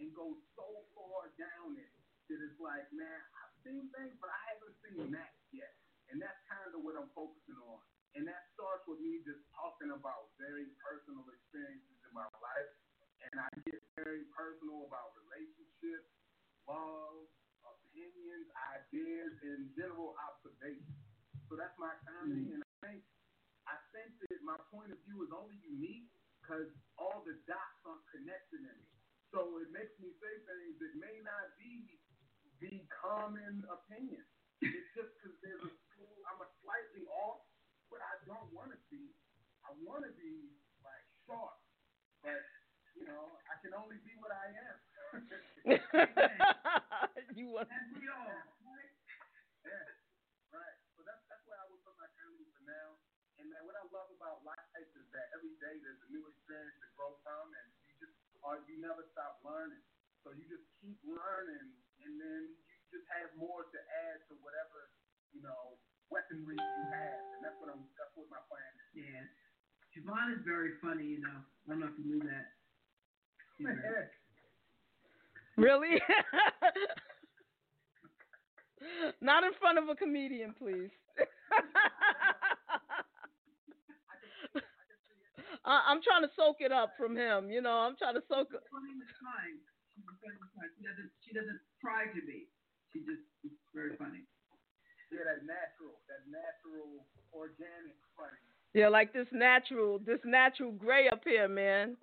and 0.00 0.08
go 0.16 0.32
so 0.56 0.66
far 0.96 1.28
down 1.36 1.76
it 1.76 1.92
that 2.32 2.40
it's 2.40 2.56
like, 2.60 2.88
man, 2.96 3.20
I've 3.36 3.54
seen 3.60 3.92
things, 3.92 4.16
but 4.20 4.32
I 4.32 4.40
haven't 4.52 4.76
seen 4.84 5.12
that 5.12 5.32
yet, 5.52 5.72
and 6.08 6.16
that's 6.16 6.40
kind 6.48 6.72
of 6.72 6.80
what 6.80 6.96
I'm 6.96 7.12
focusing 7.12 7.60
on. 7.60 7.80
And 8.16 8.24
that 8.24 8.48
starts 8.56 8.88
with 8.88 9.04
me 9.04 9.20
just 9.24 9.44
talking 9.52 9.92
about 9.92 10.32
very 10.40 10.72
personal 10.80 11.28
experiences 11.28 11.98
in 12.08 12.12
my 12.16 12.28
life, 12.40 12.70
and 13.28 13.36
I 13.36 13.48
get 13.68 13.84
very 14.00 14.24
personal 14.32 14.88
about 14.88 15.12
relationships, 15.28 16.08
love, 16.64 17.28
opinions, 17.68 18.48
ideas, 18.80 19.32
and 19.44 19.68
general 19.76 20.16
observations. 20.24 20.96
So 21.52 21.56
that's 21.56 21.76
my 21.76 21.92
comedy, 22.04 22.52
and 22.56 22.64
I 22.64 22.72
think 22.80 23.04
I 23.68 23.76
think 23.92 24.16
that 24.24 24.40
my 24.40 24.56
point 24.72 24.88
of 24.88 24.98
view 25.04 25.20
is 25.20 25.30
only 25.30 25.60
unique 25.60 26.08
because 26.40 26.72
all 26.96 27.20
the 27.28 27.36
dots 27.44 27.78
aren't 27.84 28.04
connected 28.08 28.64
in 28.64 28.72
it. 28.72 28.88
So 29.28 29.60
it 29.60 29.68
makes 29.76 29.92
me 30.00 30.08
say 30.16 30.32
things 30.48 30.80
that 30.80 30.92
may 30.96 31.20
not 31.20 31.52
be 31.60 32.00
the 32.64 32.80
common 32.88 33.60
opinion. 33.68 34.24
It's 34.64 34.88
just 34.96 35.12
because 35.20 35.36
there's 35.44 35.60
a 35.68 35.72
school, 35.92 36.16
I'm 36.32 36.40
a 36.40 36.48
slightly 36.64 37.04
off, 37.12 37.44
but 37.92 38.00
I 38.00 38.16
don't 38.24 38.48
want 38.56 38.72
to 38.72 38.80
be. 38.88 39.12
I 39.68 39.76
want 39.84 40.00
to 40.08 40.12
be 40.16 40.48
like 40.80 41.04
sharp, 41.28 41.60
but 42.24 42.40
you 42.96 43.04
know, 43.04 43.36
I 43.52 43.54
can 43.60 43.76
only 43.76 44.00
be 44.00 44.16
what 44.16 44.32
I 44.32 44.48
am. 44.48 44.76
you 47.36 47.52
want 47.52 47.68
That's 47.68 47.92
we 48.00 48.08
all. 48.08 48.32
Yeah, 49.68 49.84
right. 50.56 50.76
So 50.96 51.04
that's 51.04 51.20
that's 51.28 51.44
where 51.44 51.60
I 51.60 51.68
would 51.68 51.84
put 51.84 51.94
my 52.00 52.08
comedy 52.16 52.48
for 52.56 52.64
now. 52.64 52.96
And 53.38 53.46
man, 53.54 53.62
what 53.66 53.76
I 53.78 53.86
love 53.94 54.10
about 54.18 54.42
life 54.42 54.66
is 54.82 54.90
that 55.14 55.26
every 55.34 55.54
day 55.62 55.78
there's 55.82 56.02
a 56.06 56.10
new 56.10 56.26
experience 56.26 56.74
to 56.82 56.88
grow 56.98 57.14
from, 57.22 57.46
and 57.54 57.66
you 57.86 57.94
just 58.02 58.14
are 58.42 58.58
you 58.66 58.82
never 58.82 59.06
stop 59.14 59.38
learning. 59.46 59.78
So 60.26 60.34
you 60.34 60.42
just 60.50 60.66
keep 60.82 60.98
learning, 61.06 61.70
and 62.02 62.18
then 62.18 62.50
you 62.50 62.98
just 62.98 63.06
have 63.14 63.30
more 63.38 63.62
to 63.70 63.78
add 64.10 64.26
to 64.30 64.34
whatever 64.42 64.90
you 65.30 65.38
know 65.42 65.78
weaponry 66.10 66.58
you 66.58 66.82
have, 66.90 67.22
and 67.38 67.46
that's 67.46 67.58
what 67.62 67.70
I'm. 67.70 67.86
That's 67.94 68.10
what 68.18 68.26
my 68.26 68.42
plan 68.50 68.72
is. 68.90 69.06
Yeah. 69.06 69.22
JaVonne 69.96 70.34
is 70.36 70.42
very 70.44 70.74
funny, 70.82 71.06
you 71.16 71.20
know. 71.22 71.38
I 71.38 71.64
don't 71.70 71.80
know 71.80 71.86
if 71.88 71.96
you 71.98 72.04
knew 72.06 72.20
that. 72.28 72.52
He's 73.56 73.66
very- 73.66 74.10
really? 75.66 75.96
Not 79.20 79.44
in 79.44 79.52
front 79.58 79.78
of 79.78 79.88
a 79.88 79.94
comedian, 79.96 80.54
please. 80.58 80.90
I, 85.68 85.84
I'm 85.92 86.00
trying 86.00 86.24
to 86.24 86.32
soak 86.32 86.64
it 86.64 86.72
up 86.72 86.96
from 86.96 87.12
him. 87.12 87.52
You 87.52 87.60
know, 87.60 87.84
I'm 87.84 87.94
trying 88.00 88.16
to 88.16 88.24
soak. 88.24 88.48
She's 88.48 88.72
funny 88.72 88.96
in 88.96 89.00
the 89.04 89.12
time. 89.20 89.60
She's 89.92 90.08
funny 90.16 90.32
in 90.32 90.40
the 90.40 90.52
time. 90.56 90.70
She 90.72 90.82
doesn't. 90.82 91.10
She 91.20 91.30
doesn't 91.36 91.60
try 91.76 92.08
to 92.08 92.20
be. 92.24 92.48
She 92.90 93.04
just 93.04 93.20
is 93.44 93.52
very 93.76 93.92
funny. 94.00 94.24
Yeah, 95.12 95.28
that 95.28 95.44
natural, 95.44 96.00
that 96.08 96.24
natural, 96.28 97.04
organic 97.36 97.96
funny. 98.16 98.40
Yeah, 98.72 98.88
like 98.88 99.12
this 99.12 99.28
natural, 99.32 100.00
this 100.00 100.20
natural 100.24 100.72
gray 100.72 101.08
up 101.08 101.20
here, 101.24 101.48
man. 101.48 101.96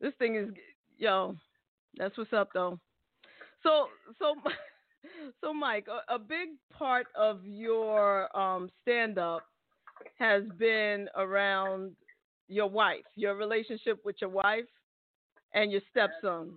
This 0.00 0.12
thing 0.18 0.36
is, 0.36 0.48
yo, 0.98 1.36
that's 1.96 2.16
what's 2.16 2.32
up 2.32 2.50
though. 2.54 2.78
So, 3.62 3.86
so, 4.18 4.34
so, 5.40 5.52
Mike, 5.52 5.86
a, 5.88 6.14
a 6.14 6.18
big 6.18 6.50
part 6.72 7.06
of 7.16 7.44
your 7.44 8.34
um, 8.36 8.70
stand-up 8.82 9.42
has 10.18 10.44
been 10.58 11.08
around 11.16 11.92
your 12.50 12.68
wife, 12.68 13.06
your 13.14 13.36
relationship 13.36 14.04
with 14.04 14.16
your 14.20 14.30
wife, 14.30 14.66
and 15.54 15.70
your 15.70 15.80
stepson. 15.90 16.52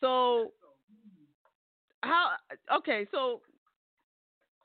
So, 0.00 0.52
how? 2.02 2.30
Okay, 2.78 3.06
so 3.10 3.40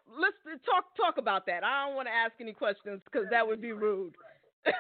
let's 0.08 0.36
talk 0.66 0.96
talk 0.96 1.18
about 1.18 1.46
that. 1.48 1.64
I 1.64 1.86
don't 1.86 1.96
want 1.96 2.08
to 2.08 2.14
ask 2.14 2.34
any 2.40 2.54
questions 2.54 3.02
because 3.06 3.28
that 3.32 3.46
would 3.46 3.62
be 3.62 3.72
rude. 3.72 4.14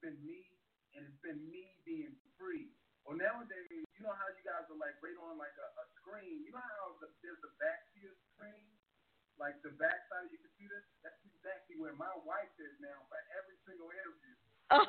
Been 0.00 0.16
me, 0.24 0.48
and 0.96 1.04
it's 1.04 1.20
been 1.20 1.36
me 1.52 1.76
being 1.84 2.16
free. 2.40 2.72
Well, 3.04 3.20
nowadays, 3.20 3.84
you 4.00 4.08
know 4.08 4.16
how 4.16 4.32
you 4.32 4.40
guys 4.40 4.64
are 4.64 4.80
like 4.80 4.96
right 5.04 5.12
on 5.28 5.36
like 5.36 5.52
a, 5.60 5.68
a 5.76 5.84
screen. 6.00 6.40
You 6.48 6.56
know 6.56 6.64
how 6.64 6.96
the, 7.04 7.12
there's 7.20 7.36
the 7.44 7.52
back 7.60 7.84
your 8.00 8.16
screen, 8.32 8.64
like 9.36 9.60
the 9.60 9.76
back 9.76 10.08
side 10.08 10.24
of 10.24 10.32
your 10.32 10.40
computer. 10.40 10.88
That's 11.04 11.20
exactly 11.28 11.76
where 11.76 11.92
my 12.00 12.08
wife 12.24 12.48
is 12.56 12.80
now 12.80 12.96
for 13.12 13.20
every 13.36 13.60
single 13.68 13.92
interview. 13.92 14.32
I 14.72 14.88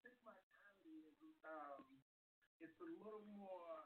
think 0.00 0.16
my 0.24 0.32
comedy 0.48 1.12
is 1.12 1.36
um, 1.44 1.84
it's 2.64 2.80
a 2.80 2.88
little 3.04 3.28
more. 3.36 3.84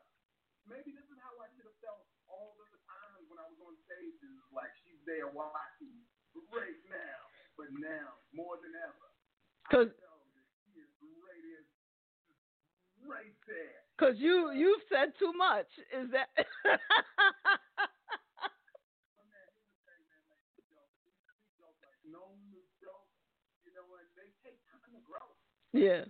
Maybe 0.71 0.95
this 0.95 1.11
is 1.11 1.19
how 1.19 1.43
I 1.43 1.51
should 1.59 1.67
have 1.67 1.75
felt 1.83 2.07
all 2.31 2.55
of 2.55 2.71
the 2.71 2.79
times 2.87 3.27
when 3.27 3.43
I 3.43 3.51
was 3.51 3.59
on 3.67 3.75
stages. 3.91 4.47
Like 4.55 4.71
she's 4.87 5.03
there 5.11 5.27
watching 5.27 6.07
now, 6.53 6.82
but 7.57 7.69
now 7.77 8.17
more 8.33 8.57
than 8.61 8.73
ever. 8.81 9.09
Cause, 9.71 9.89
I 9.93 10.01
know 10.03 10.19
that 10.37 10.47
she 10.65 10.81
is 10.81 10.91
right 11.01 11.43
here, 11.45 11.65
just 12.27 12.43
right 13.07 13.37
there. 13.47 13.81
cause 14.01 14.17
you 14.19 14.51
you've 14.53 14.83
said 14.91 15.15
too 15.19 15.33
much. 15.37 15.69
Is 15.95 16.11
that? 16.13 16.29
But 16.35 16.47
oh, 19.17 19.25
man, 19.29 19.49
here's 19.49 19.69
the 19.69 19.79
thing, 19.87 20.03
man. 20.09 20.23
Like 20.29 20.43
we 20.53 20.63
joke, 20.69 20.93
we, 21.07 21.13
we 21.15 21.47
joke 21.61 21.79
like 21.85 22.01
known 22.09 22.37
to 22.53 22.61
joke, 22.83 23.09
you 23.65 23.73
know, 23.77 23.87
and 23.97 24.09
they 24.19 24.29
take 24.43 24.59
time 24.73 24.91
to 24.93 25.01
grow. 25.07 25.29
yeah. 25.73 26.05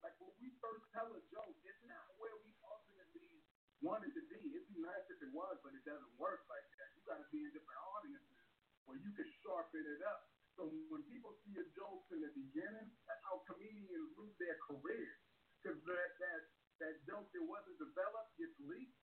Like 0.00 0.14
when 0.22 0.32
we 0.40 0.48
first 0.62 0.86
tell 0.94 1.10
a 1.10 1.22
joke, 1.28 1.58
it's 1.66 1.82
not 1.84 2.06
where 2.16 2.34
we 2.46 2.54
ultimately 2.64 3.42
wanted 3.82 4.14
to 4.14 4.22
be. 4.30 4.40
It'd 4.54 4.70
be 4.70 4.78
nice 4.80 5.06
if 5.10 5.20
it 5.22 5.30
was, 5.34 5.58
but 5.62 5.74
it 5.74 5.82
doesn't 5.84 6.14
work 6.18 6.46
like 6.48 6.66
that. 6.78 6.88
You 6.96 7.02
got 7.06 7.18
to 7.20 7.28
be 7.34 7.42
in 7.42 7.50
different 7.52 7.82
audiences 7.98 8.46
where 8.86 8.96
you 8.96 9.10
can 9.12 9.28
sharpen 9.44 9.84
it 9.84 10.02
up. 10.06 10.37
So 10.58 10.66
when 10.90 11.06
people 11.06 11.30
see 11.46 11.54
your 11.54 11.70
jokes 11.78 12.10
in 12.10 12.18
the 12.18 12.34
beginning, 12.34 12.90
that's 13.06 13.22
how 13.30 13.46
comedians 13.46 14.10
lose 14.18 14.34
their 14.42 14.58
careers. 14.66 15.22
Because 15.62 15.78
that, 15.86 16.08
that, 16.18 16.40
that 16.82 16.94
joke 17.06 17.30
that 17.30 17.44
wasn't 17.46 17.78
developed 17.78 18.34
gets 18.34 18.58
leaked. 18.66 18.98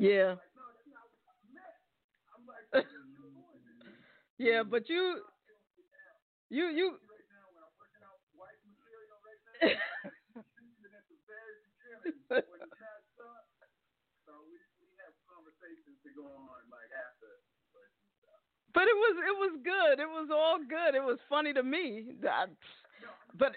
Yeah. 0.00 0.40
Like, 0.40 0.56
no, 0.56 0.64
that's 0.64 0.88
not 0.88 1.04
what 1.12 1.24
I 1.28 1.36
meant. 1.52 1.80
I'm 2.32 2.44
like, 2.48 2.64
what 2.72 2.88
are 2.88 3.04
you 3.04 3.20
doing? 3.20 4.00
Yeah, 4.40 4.64
but 4.64 4.88
you 4.88 5.20
you 6.50 6.66
you 6.72 6.86
Right 6.98 7.28
now, 7.30 7.46
when 7.52 7.62
I'm 7.62 7.76
working 7.78 8.04
out 8.04 8.18
white 8.34 8.58
material 8.64 9.18
right 9.22 9.42
now, 9.44 9.60
and 10.42 10.92
at 10.96 11.06
the 11.06 11.18
very 11.28 11.56
beginning, 11.68 12.18
when 12.48 12.60
it's 12.64 12.80
not 12.80 13.02
done, 13.14 13.46
so 14.26 14.32
we, 14.48 14.56
we 14.82 14.88
have 15.04 15.14
conversations 15.30 16.00
to 16.02 16.10
go 16.16 16.26
on 16.26 16.48
like 16.48 16.53
after. 16.53 16.53
But 18.74 18.84
it 18.84 18.96
was 18.96 19.14
it 19.24 19.36
was 19.38 19.54
good. 19.64 19.96
It 20.00 20.10
was 20.10 20.28
all 20.32 20.58
good. 20.60 20.94
It 20.94 21.04
was 21.04 21.18
funny 21.28 21.52
to 21.54 21.62
me. 21.62 22.14
I- 22.28 22.46
but 23.36 23.56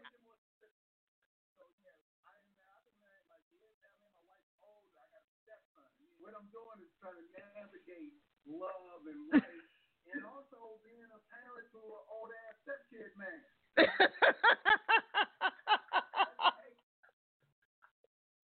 I'm 6.37 6.49
doing 6.53 6.79
is 6.85 6.93
trying 7.01 7.17
to 7.17 7.25
navigate 7.57 8.13
love 8.45 9.01
and 9.09 9.21
life, 9.33 9.67
and 10.13 10.21
also 10.27 10.77
being 10.85 11.09
a 11.09 11.21
parent 11.31 11.67
to 11.73 11.79
an 11.81 12.03
old 12.13 12.29
ass 12.29 12.57
man. 13.17 13.39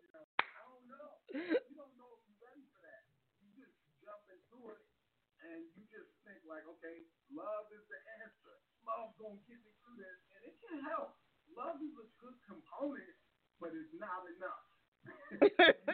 You 0.01 0.07
know, 0.13 0.25
I 0.39 0.61
don't 0.69 0.85
know. 0.89 1.09
You 1.33 1.75
don't 1.77 1.95
know 1.97 2.11
if 2.17 2.21
you're 2.29 2.41
ready 2.45 2.65
for 2.73 2.81
that. 2.85 3.03
You 3.41 3.49
just 3.57 3.75
jump 4.03 4.23
into 4.29 4.57
it 4.73 4.81
and 5.45 5.59
you 5.77 5.83
just 5.89 6.09
think 6.25 6.41
like, 6.47 6.65
okay, 6.77 7.05
love 7.33 7.67
is 7.73 7.85
the 7.89 7.99
answer. 8.23 8.55
Gonna 9.33 9.49
get 9.49 9.65
me 9.65 9.73
and 9.97 10.45
it 10.45 10.53
can 10.61 10.77
help. 10.85 11.17
Love 11.57 11.81
is 11.81 11.89
a 11.97 12.05
good 12.21 12.37
component, 12.45 13.17
but 13.57 13.73
it's 13.73 13.89
not 13.97 14.29
enough. 14.29 14.61
Experience, 15.41 15.89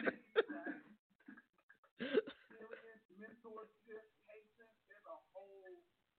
mentorship, 3.16 4.04
patience. 4.28 4.76
There's 4.92 5.08
a 5.08 5.16
whole 5.32 5.72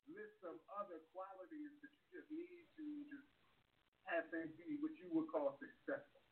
list 0.10 0.42
of 0.42 0.58
other 0.74 1.06
qualities 1.14 1.70
that 1.86 1.94
you 1.94 2.10
just 2.10 2.26
need 2.34 2.66
to 2.82 2.86
just 3.14 3.30
have 4.10 4.26
things 4.34 4.50
be 4.58 4.82
what 4.82 4.98
you 4.98 5.06
would 5.14 5.30
call 5.30 5.62
successful. 5.62 6.26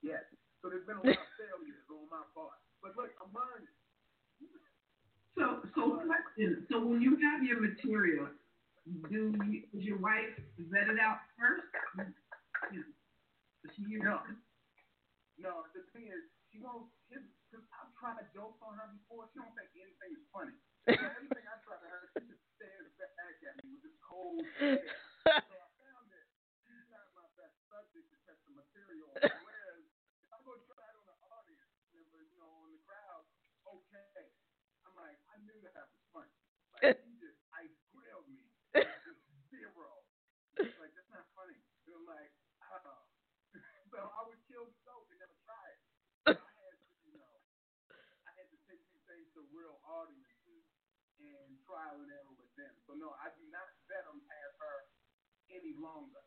Yes. 0.00 0.24
So 0.64 0.72
there's 0.72 0.88
been 0.88 0.96
a 0.96 1.04
lot 1.04 1.12
of 1.12 1.32
failures 1.36 1.84
on 1.92 2.08
my 2.08 2.24
part. 2.32 2.56
But 2.80 2.96
look, 2.96 3.12
I'm 3.20 3.36
learning. 3.36 3.76
So, 5.36 5.60
so 5.76 6.00
question. 6.08 6.64
So 6.72 6.80
when 6.80 7.04
you 7.04 7.20
have 7.20 7.44
your 7.44 7.60
material, 7.60 8.32
do 9.10 9.32
you, 9.48 9.62
does 9.72 9.84
your 9.84 9.98
wife 9.98 10.32
vet 10.58 10.88
it 10.88 10.98
out 11.00 11.20
first? 11.38 11.68
Does 13.64 13.70
she 13.76 13.84
hear 13.84 14.02
No. 14.02 14.22
it? 14.28 14.36
No, 15.38 15.62
the 15.70 15.86
thing 15.94 16.10
is, 16.10 16.24
she 16.50 16.58
won't. 16.58 16.90
Cause 17.48 17.64
I've 17.80 17.92
tried 17.96 18.26
jokes 18.34 18.60
on 18.60 18.76
her 18.76 18.88
before. 18.92 19.24
She 19.32 19.38
don't 19.40 19.54
think 19.56 19.70
anything 19.78 20.12
is 20.18 20.24
funny. 20.34 20.52
Everything 20.88 21.46
I 21.48 21.56
try 21.64 21.78
to 21.80 21.88
her, 21.88 22.02
she 22.12 22.26
just 22.28 22.42
stares 22.58 22.90
back 22.98 23.38
at 23.46 23.56
me 23.64 23.72
with 23.78 23.88
this 23.88 23.96
cold 24.04 24.44
stare. 24.58 24.82
So 25.24 25.32
I 25.32 25.68
found 25.80 26.06
that 26.12 26.26
she's 26.66 26.88
not 26.92 27.08
my 27.16 27.24
best 27.40 27.56
subject 27.72 28.04
to 28.12 28.16
test 28.28 28.40
the 28.44 28.52
material. 28.52 29.08
Whereas 29.16 29.80
if 30.20 30.28
I'm 30.34 30.42
gonna 30.44 30.60
try 30.68 30.84
it 30.92 30.96
on 31.00 31.06
the 31.08 31.16
audience 31.32 31.72
member, 31.94 32.20
you 32.28 32.36
know, 32.36 32.52
on 32.66 32.70
the 32.74 32.82
crowd, 32.84 33.24
okay. 33.64 34.28
I'm 34.84 34.92
like, 34.98 35.16
I 35.32 35.36
knew 35.46 35.56
that 35.64 35.72
was 35.88 36.04
funny. 36.12 36.34
Like 36.76 37.00
you 37.06 37.14
just 37.22 37.38
ice 37.56 37.76
grilled 37.94 38.28
me. 38.28 38.44
Just 38.76 39.22
zero. 39.48 40.04
She's 40.60 40.76
like, 40.76 40.92
that's 40.92 41.08
not 41.14 41.24
funny. 41.32 41.56
And 41.88 41.96
I'm 41.96 42.04
like, 42.04 42.32
oh. 42.76 43.06
So 43.98 44.06
I 44.14 44.22
would 44.30 44.38
kill 44.46 44.62
the 44.62 44.78
joke 44.86 45.10
and 45.10 45.18
never 45.18 45.34
try 45.42 45.58
it. 45.74 45.82
I 46.38 46.38
had 46.38 46.78
to, 46.78 46.94
you 47.02 47.18
know, 47.18 47.34
I 48.22 48.30
had 48.38 48.46
to 48.46 48.58
take 48.70 48.78
these 48.94 49.02
things 49.10 49.26
to 49.34 49.42
real 49.50 49.74
audiences 49.82 50.62
and 51.18 51.58
trial 51.66 51.98
and 51.98 52.06
error 52.06 52.30
with 52.38 52.52
them. 52.54 52.70
So 52.86 52.94
no, 52.94 53.18
I 53.18 53.34
do 53.34 53.42
not 53.50 53.66
vet 53.90 54.06
them 54.06 54.22
past 54.22 54.54
her 54.62 54.76
any 55.50 55.74
longer. 55.74 56.22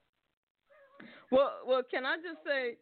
Well, 1.32 1.64
well, 1.64 1.84
can 1.88 2.04
I 2.04 2.20
just 2.20 2.44
say, 2.48 2.76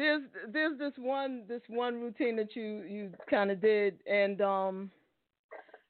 there's 0.00 0.24
there's 0.48 0.78
this 0.80 0.96
one 0.96 1.44
this 1.44 1.60
one 1.68 2.00
routine 2.00 2.36
that 2.40 2.56
you 2.56 2.88
you 2.88 3.12
kind 3.28 3.50
of 3.52 3.60
did, 3.60 4.00
and 4.08 4.40
um, 4.40 4.90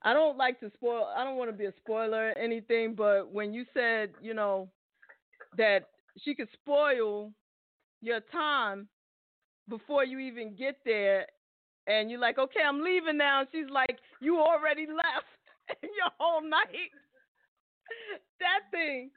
I 0.03 0.15
don't 0.15 0.37
like 0.37 0.59
to 0.67 0.71
spoil. 0.75 1.07
I 1.15 1.23
don't 1.23 1.37
want 1.37 1.51
to 1.51 1.57
be 1.57 1.67
a 1.67 1.75
spoiler 1.79 2.31
or 2.31 2.39
anything, 2.39 2.95
but 2.97 3.31
when 3.31 3.55
you 3.55 3.65
said, 3.73 4.11
you 4.21 4.35
know, 4.35 4.69
that 5.57 5.87
she 6.19 6.35
could 6.35 6.49
spoil 6.55 7.33
your 8.01 8.21
time 8.21 8.89
before 9.69 10.05
you 10.05 10.19
even 10.19 10.55
get 10.57 10.77
there, 10.85 11.27
and 11.87 12.11
you're 12.11 12.21
like, 12.21 12.39
okay, 12.39 12.61
I'm 12.67 12.83
leaving 12.83 13.17
now. 13.17 13.41
And 13.41 13.49
she's 13.53 13.71
like, 13.71 13.99
you 14.21 14.39
already 14.41 14.87
left 14.87 15.27
your 15.83 16.11
whole 16.19 16.43
night. 16.43 16.93
that 18.41 18.71
thing. 18.71 19.11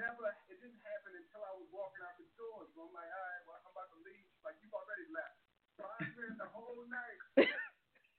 Never 0.00 0.32
it 0.48 0.56
didn't 0.64 0.80
happen 0.80 1.12
until 1.12 1.44
I 1.44 1.52
was 1.60 1.68
walking 1.68 2.00
out 2.00 2.16
the 2.16 2.24
door. 2.40 2.64
So 2.72 2.88
I'm 2.88 2.94
like, 2.96 3.12
all 3.12 3.20
right, 3.20 3.44
well 3.44 3.60
I'm 3.60 3.68
about 3.68 3.92
to 3.92 4.00
leave. 4.00 4.16
She's 4.16 4.29
like, 4.44 4.56
you've 4.62 4.74
already 4.74 5.08
left. 5.12 5.36
So 5.76 5.88
I 5.88 5.98
spent 6.04 6.36
the 6.36 6.50
whole 6.52 6.84
night 6.88 7.20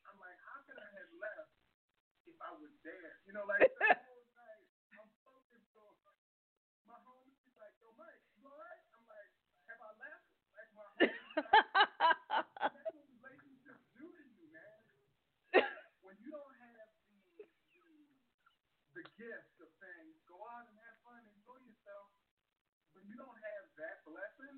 I'm 0.09 0.17
like, 0.17 0.39
how 0.49 0.59
could 0.65 0.79
I 0.81 0.89
have 0.89 1.11
left 1.21 1.53
if 2.25 2.37
I 2.41 2.51
was 2.57 2.73
there? 2.81 3.13
You 3.29 3.33
know, 3.37 3.45
like 3.45 3.69
the 3.69 4.01
whole 4.01 4.25
night 4.41 4.65
I'm 4.97 5.09
focused 5.21 5.73
on 5.77 5.93
my 6.89 6.97
home 7.05 7.29
she's 7.37 7.53
like, 7.61 7.77
yo 7.77 7.93
Mike, 7.95 8.23
you 8.33 8.49
alright? 8.49 8.81
I'm 8.97 9.05
like, 9.05 9.29
have 9.69 9.81
I 9.81 9.91
left? 10.01 10.25
Like 10.57 10.69
my 10.73 10.85
home 10.89 11.21
that's 12.73 12.91
what 12.97 13.07
relationships 13.21 13.85
do 13.95 14.05
to 14.09 14.23
you, 14.25 14.45
man. 14.51 14.81
When 16.01 16.17
you 16.19 16.29
don't 16.33 16.55
have 16.59 16.89
the 17.37 17.45
the, 17.77 17.89
the 18.97 19.03
gift 19.15 19.53
of 19.61 19.69
saying, 19.77 20.09
go 20.25 20.41
out 20.49 20.65
and 20.65 20.75
have 20.81 20.97
fun, 21.05 21.21
enjoy 21.29 21.59
yourself. 21.61 22.09
When 22.97 23.05
you 23.07 23.15
don't 23.15 23.37
have 23.37 23.65
that 23.79 24.03
blessing, 24.03 24.57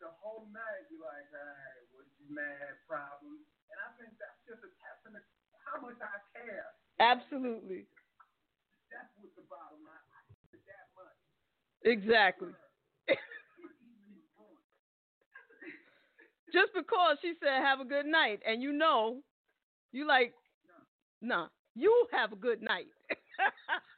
the 0.00 0.10
whole 0.20 0.46
night 0.52 0.86
you're 0.90 1.02
like, 1.02 1.28
all 1.32 1.44
right, 1.44 1.82
what 1.94 2.06
you 2.18 2.26
mad 2.30 2.78
problems? 2.88 3.44
And 3.70 3.78
I 3.80 3.88
think 3.98 4.14
that's 4.18 4.40
just 4.46 4.62
a 4.62 4.70
testament 4.82 5.24
to 5.24 5.56
how 5.66 5.76
much 5.82 5.98
I 6.02 6.16
care. 6.34 6.68
Absolutely. 7.00 7.86
That's 8.90 9.10
what 9.20 9.34
the 9.36 9.44
bottom 9.50 9.82
line. 9.84 10.06
I 10.14 10.20
care 10.50 10.60
that 10.66 10.86
much. 10.96 11.18
Exactly. 11.84 12.52
Just 16.52 16.72
because 16.74 17.18
she 17.22 17.34
said 17.40 17.60
have 17.62 17.80
a 17.80 17.84
good 17.84 18.06
night 18.06 18.40
and 18.46 18.62
you 18.62 18.72
know, 18.72 19.20
you 19.92 20.06
like, 20.06 20.34
nah, 21.22 21.48
you 21.74 22.06
have 22.12 22.32
a 22.32 22.36
good 22.36 22.62
night. 22.62 22.86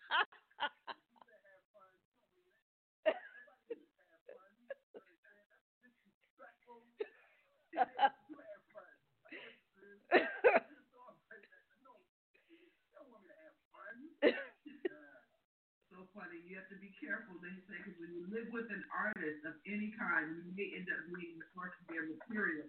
So 15.93 16.05
funny. 16.13 16.41
You 16.45 16.57
have 16.61 16.69
to 16.73 16.79
be 16.81 16.93
careful. 17.01 17.37
They 17.41 17.53
say 17.69 17.81
because 17.81 17.97
when 18.01 18.13
you 18.13 18.29
live 18.29 18.49
with 18.53 18.69
an 18.69 18.85
artist 18.93 19.45
of 19.49 19.57
any 19.65 19.93
kind, 19.97 20.45
you 20.45 20.53
may 20.53 20.69
end 20.77 20.89
up 20.93 21.01
being 21.13 21.41
of 21.57 21.85
their 21.89 22.05
material. 22.09 22.69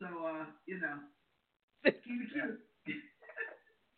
So 0.00 0.08
uh, 0.24 0.46
you 0.64 0.80
know, 0.80 0.96
keep 1.84 2.20
it 2.24 2.30
cute. 2.32 2.58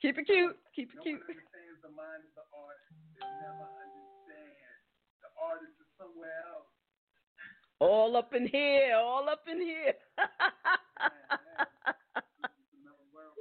Keep 0.03 0.19
it 0.19 0.27
cute. 0.27 0.57
Keep 0.75 0.89
it 0.93 0.99
No 0.99 1.03
cute. 1.07 1.23
understands 1.23 1.79
the 1.81 1.93
mind 1.95 2.23
of 2.27 2.33
the 2.35 2.47
artist. 2.53 2.93
They'll 3.17 3.39
never 3.41 3.67
understand. 3.71 4.79
The 5.23 5.31
artist 5.39 5.75
is 5.81 5.89
somewhere 5.97 6.43
else. 6.51 6.74
All 7.81 8.17
up 8.17 8.33
in 8.35 8.47
here. 8.47 8.95
All 8.97 9.29
up 9.29 9.43
in 9.51 9.61
here. 9.61 9.95
Another 12.73 13.07
world, 13.11 13.37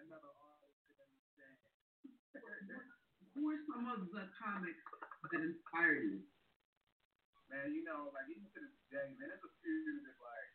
another 0.00 0.32
artist 0.32 0.80
to 0.88 0.94
understand. 0.96 1.58
Who 3.36 3.50
are 3.52 3.62
some 3.68 3.84
of 3.90 4.08
the 4.10 4.24
comics 4.40 4.80
that 5.30 5.42
inspired 5.44 6.02
you? 6.08 6.24
Man, 7.52 7.74
you 7.76 7.84
know, 7.84 8.08
like 8.16 8.26
even 8.32 8.48
to 8.48 8.58
this 8.64 8.76
day, 8.88 9.12
man, 9.20 9.28
there's 9.28 9.44
a 9.44 9.54
few 9.60 10.00
that 10.08 10.16
like 10.24 10.52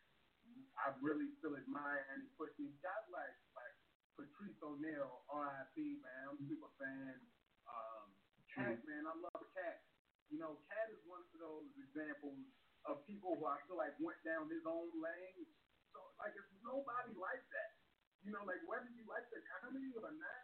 I 0.76 0.92
really 0.98 1.30
still 1.38 1.54
admire 1.54 2.04
and 2.12 2.26
push 2.34 2.50
me. 2.58 2.74
Guys 2.82 3.06
like 3.14 3.36
like 3.54 3.74
Patrice 4.18 4.58
O'Neal, 4.60 5.22
R.I.P. 5.30 6.02
Man, 6.02 6.22
I'm 6.28 6.36
a 6.36 6.44
super 6.50 6.72
fan. 6.80 7.16
Um, 7.70 8.10
Katt, 8.50 8.82
man, 8.84 9.06
I 9.06 9.14
love 9.14 9.44
Katt. 9.54 9.80
You 10.28 10.42
know, 10.42 10.58
Katt 10.66 10.90
is 10.90 11.00
one 11.06 11.22
of 11.22 11.30
those 11.38 11.70
examples 11.78 12.42
of 12.90 13.06
people 13.06 13.38
who 13.38 13.46
I 13.46 13.56
feel 13.70 13.78
like 13.78 13.94
went 14.02 14.18
down 14.26 14.50
his 14.50 14.66
own 14.66 14.90
lane. 14.98 15.46
So 15.94 15.98
like, 16.18 16.34
it's 16.34 16.50
nobody 16.62 17.14
like 17.14 17.44
that. 17.54 17.70
You 18.20 18.36
know, 18.36 18.44
like 18.44 18.60
whether 18.68 18.90
you 18.92 19.06
like 19.08 19.24
the 19.32 19.40
comedy 19.48 19.96
or 19.96 20.12
not, 20.12 20.42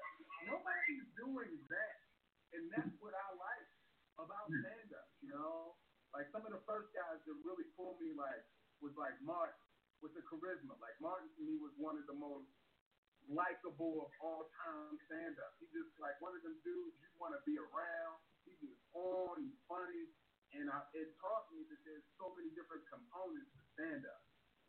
nobody's 0.48 1.08
doing 1.12 1.60
that, 1.68 1.96
and 2.56 2.72
that's 2.72 2.96
what 3.04 3.12
I 3.12 3.28
like 3.36 3.68
about 4.16 4.48
stand-up. 4.48 5.08
You 5.20 5.36
know, 5.36 5.76
like 6.16 6.24
some 6.32 6.48
of 6.48 6.56
the 6.56 6.64
first 6.64 6.88
guys 6.96 7.20
that 7.20 7.36
really 7.44 7.68
pulled 7.76 8.00
me 8.00 8.16
like 8.16 8.48
was 8.80 8.96
like 8.96 9.12
Martin 9.20 9.60
with 10.00 10.16
the 10.16 10.24
charisma. 10.24 10.72
Like 10.80 10.96
Martin 11.04 11.28
to 11.36 11.42
me 11.44 11.60
was 11.60 11.76
one 11.76 12.00
of 12.00 12.08
the 12.08 12.16
most 12.16 12.48
likable 13.28 14.08
of 14.08 14.10
all 14.24 14.48
time 14.64 14.96
stand-up. 15.04 15.52
He 15.60 15.68
just 15.76 15.92
like 16.00 16.16
one 16.24 16.32
of 16.32 16.40
them 16.40 16.56
dudes 16.64 16.96
you 16.96 17.12
want 17.20 17.36
to 17.36 17.44
be 17.44 17.60
around. 17.60 18.16
He 18.48 18.56
was 18.64 18.72
on, 18.96 19.44
he's 19.44 19.60
funny, 19.68 20.08
and 20.60 20.72
I, 20.72 20.80
it 20.96 21.12
taught 21.20 21.48
me 21.52 21.64
that 21.68 21.80
there's 21.84 22.04
so 22.16 22.32
many 22.36 22.50
different 22.56 22.84
components 22.88 23.52
to 23.56 23.62
stand-up. 23.76 24.22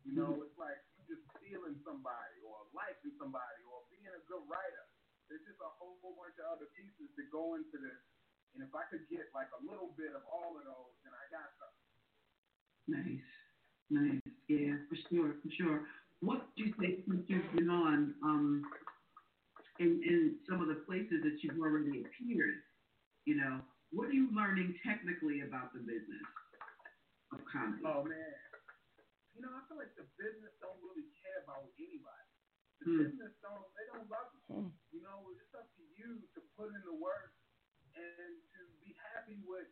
You 0.06 0.16
know, 0.16 0.40
it's 0.40 0.56
like 0.56 0.80
you 0.96 1.04
just 1.04 1.26
feeling 1.44 1.76
somebody 1.84 2.38
or 2.48 2.64
liking 2.72 3.12
somebody 3.20 3.62
or 3.68 3.84
being 3.92 4.08
a 4.08 4.24
good 4.30 4.44
writer. 4.48 4.86
There's 5.28 5.44
just 5.44 5.60
a 5.60 5.72
whole 5.76 6.00
bunch 6.00 6.40
of 6.40 6.48
other 6.48 6.72
pieces 6.80 7.12
that 7.20 7.28
go 7.28 7.60
into 7.60 7.76
this. 7.76 8.02
And 8.56 8.64
if 8.64 8.72
I 8.72 8.88
could 8.88 9.04
get 9.12 9.28
like 9.36 9.52
a 9.52 9.62
little 9.68 9.92
bit 10.00 10.16
of 10.16 10.24
all 10.32 10.56
of 10.56 10.64
those, 10.64 10.96
then 11.04 11.12
I 11.12 11.24
got 11.28 11.52
something. 11.60 11.88
Nice, 12.88 13.30
nice. 13.92 14.24
Yeah, 14.48 14.80
for 14.88 14.96
sure, 15.12 15.36
for 15.44 15.52
sure. 15.52 15.78
What 16.24 16.48
do 16.56 16.64
you 16.64 16.72
think 16.80 17.04
since 17.04 17.28
you've 17.28 17.52
been 17.52 17.70
on 17.70 18.16
um, 18.24 18.64
in 19.84 20.00
in 20.08 20.40
some 20.48 20.64
of 20.64 20.72
the 20.72 20.80
places 20.88 21.20
that 21.28 21.44
you've 21.44 21.60
already 21.60 22.00
appeared? 22.08 22.64
You 23.28 23.36
know, 23.44 23.60
what 23.92 24.10
are 24.10 24.16
you 24.16 24.30
learning 24.36 24.76
technically 24.84 25.42
about 25.42 25.74
the 25.74 25.80
business 25.80 26.26
of 27.34 27.40
comedy? 27.48 27.84
Oh 27.86 28.04
man, 28.04 28.36
you 29.36 29.42
know 29.42 29.52
I 29.54 29.62
feel 29.68 29.78
like 29.80 29.94
the 29.96 30.08
business 30.20 30.54
don't 30.62 30.80
really 30.84 31.08
care 31.24 31.40
about 31.44 31.68
anybody. 31.80 32.28
The 32.82 32.86
Hmm. 32.86 33.00
business 33.04 33.34
don't 33.42 33.66
they 33.76 33.86
don't 33.92 34.08
love 34.10 34.30
you. 34.34 34.72
You 34.92 35.02
know 35.04 35.30
it's 35.36 35.54
up 35.56 35.68
to 35.76 35.84
you 35.98 36.24
to 36.36 36.40
put 36.56 36.72
in 36.74 36.82
the 36.84 36.96
work 36.96 37.32
and 37.96 38.32
to 38.56 38.60
be 38.82 38.94
happy 39.14 39.40
with 39.46 39.68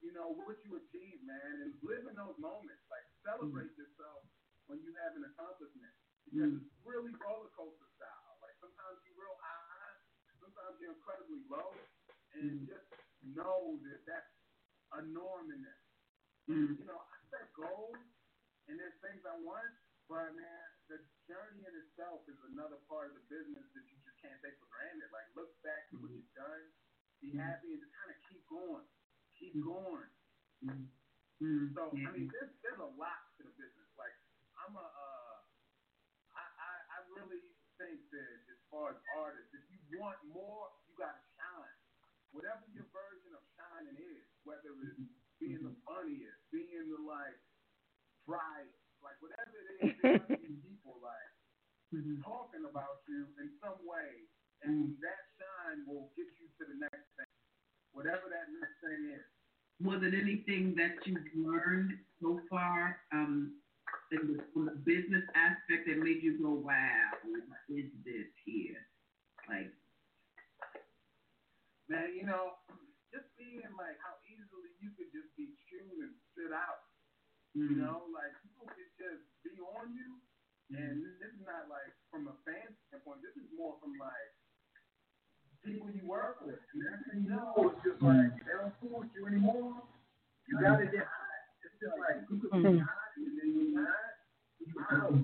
you 0.00 0.12
know 0.12 0.32
what 0.32 0.56
you 0.64 0.76
achieve, 0.80 1.20
man, 1.24 1.60
and 1.64 1.72
live 1.84 2.06
in 2.08 2.14
those 2.16 2.36
moments. 2.40 2.82
Like 2.90 3.04
celebrate 3.24 3.72
yourself 3.76 4.24
when 4.66 4.80
you 4.80 4.92
have 5.04 5.16
an 5.16 5.24
accomplishment 5.28 5.92
because 6.30 6.52
Mm. 6.52 6.62
it's 6.62 6.72
really 6.84 7.12
roller 7.20 7.48
coaster 7.56 7.88
style. 7.96 8.38
Like 8.40 8.54
sometimes 8.60 9.00
you're 9.04 9.18
real 9.18 9.36
high, 9.40 9.94
sometimes 10.40 10.78
you're 10.80 10.92
incredibly 10.94 11.42
low, 11.50 11.74
and 12.32 12.64
just 12.68 12.86
know 13.24 13.76
that 13.84 14.00
that's 14.08 14.32
a 14.96 15.00
norm 15.06 15.52
in 15.52 15.60
this. 15.62 15.82
Mm. 16.50 16.78
You 16.80 16.86
know, 16.88 16.98
I 16.98 17.16
set 17.30 17.52
goals 17.54 18.00
and 18.66 18.78
there's 18.78 18.96
things 19.02 19.22
I 19.26 19.36
want, 19.42 19.70
but 20.10 20.34
man, 20.34 20.66
the 20.90 20.98
journey 21.30 21.62
in 21.62 21.74
itself 21.86 22.26
is 22.26 22.38
another 22.50 22.82
part 22.90 23.10
of 23.10 23.14
the 23.14 23.24
business 23.30 23.66
that 23.74 23.84
you 23.86 23.96
just 24.02 24.18
can't 24.18 24.38
take 24.42 24.58
for 24.58 24.66
granted. 24.70 25.06
Like 25.14 25.28
look 25.38 25.54
back 25.62 25.86
to 25.94 26.02
what 26.02 26.10
you've 26.10 26.34
done, 26.34 26.64
be 27.22 27.30
happy, 27.38 27.70
and 27.76 27.80
just 27.82 27.94
kind 27.94 28.10
of 28.10 28.18
keep 28.26 28.42
going, 28.50 28.86
keep 29.38 29.54
going. 29.62 30.10
Mm. 30.66 30.90
Mm. 31.40 31.66
So. 31.72 31.94
I 31.94 32.10
mean, 32.12 32.28
there's 32.28 32.52
there's 32.66 32.82
a 32.82 32.92
lot 32.98 33.20
to 33.38 33.46
the 33.46 33.54
business. 33.54 33.90
Like 33.96 34.12
I'm 34.66 34.74
a, 34.76 34.86
uh, 34.86 35.36
I, 36.36 36.44
I 36.44 36.72
I 36.90 36.98
really 37.16 37.40
think 37.80 38.02
that 38.12 38.34
as 38.52 38.60
far 38.68 38.92
as 38.92 38.98
artists, 39.16 39.54
if 39.56 39.64
you 39.70 39.80
want 39.96 40.20
more, 40.28 40.68
you 40.84 40.92
gotta 41.00 41.16
shine. 41.16 41.29
Whatever 42.32 42.62
your 42.72 42.86
version 42.94 43.32
of 43.34 43.42
shining 43.58 43.98
is, 43.98 44.24
whether 44.46 44.70
it's 44.86 45.02
being 45.42 45.62
the 45.66 45.74
funniest, 45.86 46.38
being 46.54 46.86
the 46.90 47.00
like 47.02 47.38
driest, 48.26 48.78
like 49.02 49.18
whatever 49.20 49.54
it 49.56 49.68
is, 49.82 49.94
there's 50.02 50.62
people 50.62 51.00
like 51.02 51.30
Mhm. 51.92 52.22
talking 52.22 52.64
about 52.66 53.02
you 53.08 53.26
in 53.42 53.50
some 53.58 53.84
way, 53.84 54.22
and 54.62 54.94
that 55.00 55.26
shine 55.38 55.84
will 55.86 56.12
get 56.16 56.26
you 56.38 56.46
to 56.58 56.64
the 56.64 56.74
next 56.74 57.08
thing, 57.16 57.26
whatever 57.92 58.28
that 58.30 58.46
next 58.60 58.78
thing 58.80 59.10
is. 59.10 59.24
Was 59.80 60.02
it 60.02 60.14
anything 60.14 60.74
that 60.76 61.04
you've 61.06 61.34
learned 61.34 61.98
so 62.20 62.38
far 62.48 63.00
um, 63.12 63.58
in 64.12 64.36
the, 64.36 64.44
from 64.52 64.66
the 64.66 64.76
business 64.86 65.24
aspect 65.34 65.86
that 65.88 65.98
made 65.98 66.22
you 66.22 66.38
go, 66.38 66.50
wow, 66.52 67.10
what 67.24 67.42
is 67.70 67.90
this 68.04 68.26
here? 68.44 68.86
Like, 69.48 69.72
Man, 71.90 72.14
you 72.14 72.22
know, 72.22 72.54
just 73.10 73.26
being 73.34 73.66
like 73.74 73.98
how 73.98 74.14
easily 74.30 74.70
you 74.78 74.94
could 74.94 75.10
just 75.10 75.30
be 75.34 75.50
chewed 75.66 75.98
and 76.06 76.14
spit 76.30 76.54
out. 76.54 76.86
mm, 77.58 77.66
You 77.66 77.76
know, 77.82 78.06
like 78.14 78.30
people 78.46 78.70
could 78.70 78.92
just 78.94 79.26
be 79.42 79.58
on 79.58 79.90
you, 79.90 80.10
and 80.70 81.02
this 81.02 81.34
is 81.34 81.42
not 81.42 81.66
like 81.66 81.90
from 82.14 82.30
a 82.30 82.36
fan 82.46 82.70
standpoint. 82.88 83.26
This 83.26 83.34
is 83.42 83.50
more 83.58 83.74
from 83.82 83.98
like 83.98 84.30
people 85.66 85.90
you 85.90 86.06
work 86.06 86.38
with. 86.46 86.62
And 86.72 86.78
next 86.86 87.10
you 87.10 87.26
know, 87.26 87.50
it's 87.74 87.82
just 87.82 87.98
like 88.06 88.38
they 88.46 88.54
don't 88.54 88.74
fool 88.78 89.02
with 89.02 89.10
you 89.18 89.26
anymore. 89.26 89.82
You 90.46 90.62
gotta 90.62 90.86
get 90.86 91.10
high. 91.10 91.42
It's 91.66 91.74
just 91.82 91.98
like 91.98 92.22
you 92.30 92.38
could 92.38 92.54
be 92.54 92.78
high 92.78 93.10
and 93.18 93.34
then 93.34 93.48
you're 93.50 93.82
not. 93.82 93.98
You 94.62 94.76
out. 94.94 95.14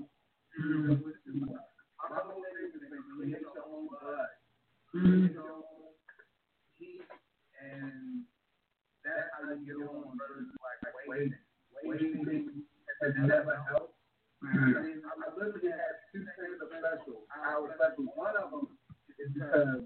You 0.59 0.65
know, 0.83 0.99
it's 0.99 1.21
just 1.23 1.39
like, 1.47 1.63
my 2.11 2.19
whole 2.19 2.43
thing 2.43 2.67
is 2.67 2.75
to 2.75 2.99
create 3.15 3.39
your 3.39 3.63
own 3.71 3.87
buzz. 3.87 4.27
mm, 4.97 5.31
Create 5.31 5.31
your 5.37 5.53
own 5.53 5.63
heat, 6.79 7.01
and 7.61 8.25
waiting. 11.07 11.33
Has 13.01 13.13
never 13.15 13.61
helped. 13.69 13.93
I 14.41 14.57
mean, 14.57 15.01
I 15.05 15.29
literally 15.37 15.69
had 15.69 16.01
two 16.11 16.25
of. 16.25 17.21
Hour 17.45 17.69
special. 17.77 18.09
One 18.17 18.33
of 18.35 18.49
them 18.51 18.67
because 19.17 19.85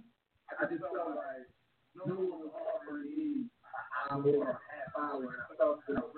I 0.56 0.64
just 0.72 0.82
felt 0.82 1.16
like 1.16 1.48
no 1.96 2.08
one 2.08 2.40
was 2.40 2.56
offering 2.56 3.12
me 3.12 3.52
an 3.52 3.86
hour 4.08 4.24
or 4.24 4.56
a 4.56 4.60
half 4.64 4.92
hour, 4.96 5.28
and 5.28 5.44
I 5.44 5.52
felt 5.60 5.84
I 5.92 6.00
was. 6.08 6.16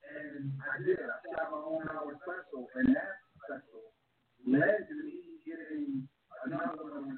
And 0.05 0.53
I 0.61 0.77
did. 0.85 1.01
I 1.01 1.17
shot 1.33 1.49
my 1.49 1.61
own 1.65 1.83
hour 1.89 2.13
special, 2.21 2.69
and 2.77 2.93
that 2.93 3.25
special 3.41 3.89
led 4.45 4.85
to 4.85 4.95
me 5.01 5.41
getting 5.45 6.05
another 6.45 6.85
one 6.85 7.17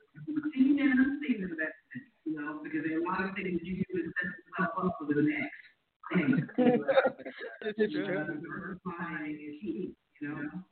you 2.25 2.39
know, 2.39 2.59
because 2.63 2.83
there 2.87 2.99
a 2.99 3.03
lot 3.03 3.23
of 3.23 3.35
things 3.35 3.59
you 3.63 3.83
do 3.91 4.03
to 4.03 4.11
set 4.15 4.31
yourself 4.31 4.85
up 4.85 4.97
for 4.99 5.13
the 5.13 5.21
next 5.21 5.63
thing. 6.13 6.47
This 7.61 7.75
is 7.77 7.93
true. 7.93 8.17
Uh, 8.17 8.25
diversifying 8.25 9.37
you 9.39 9.93
know. 10.21 10.63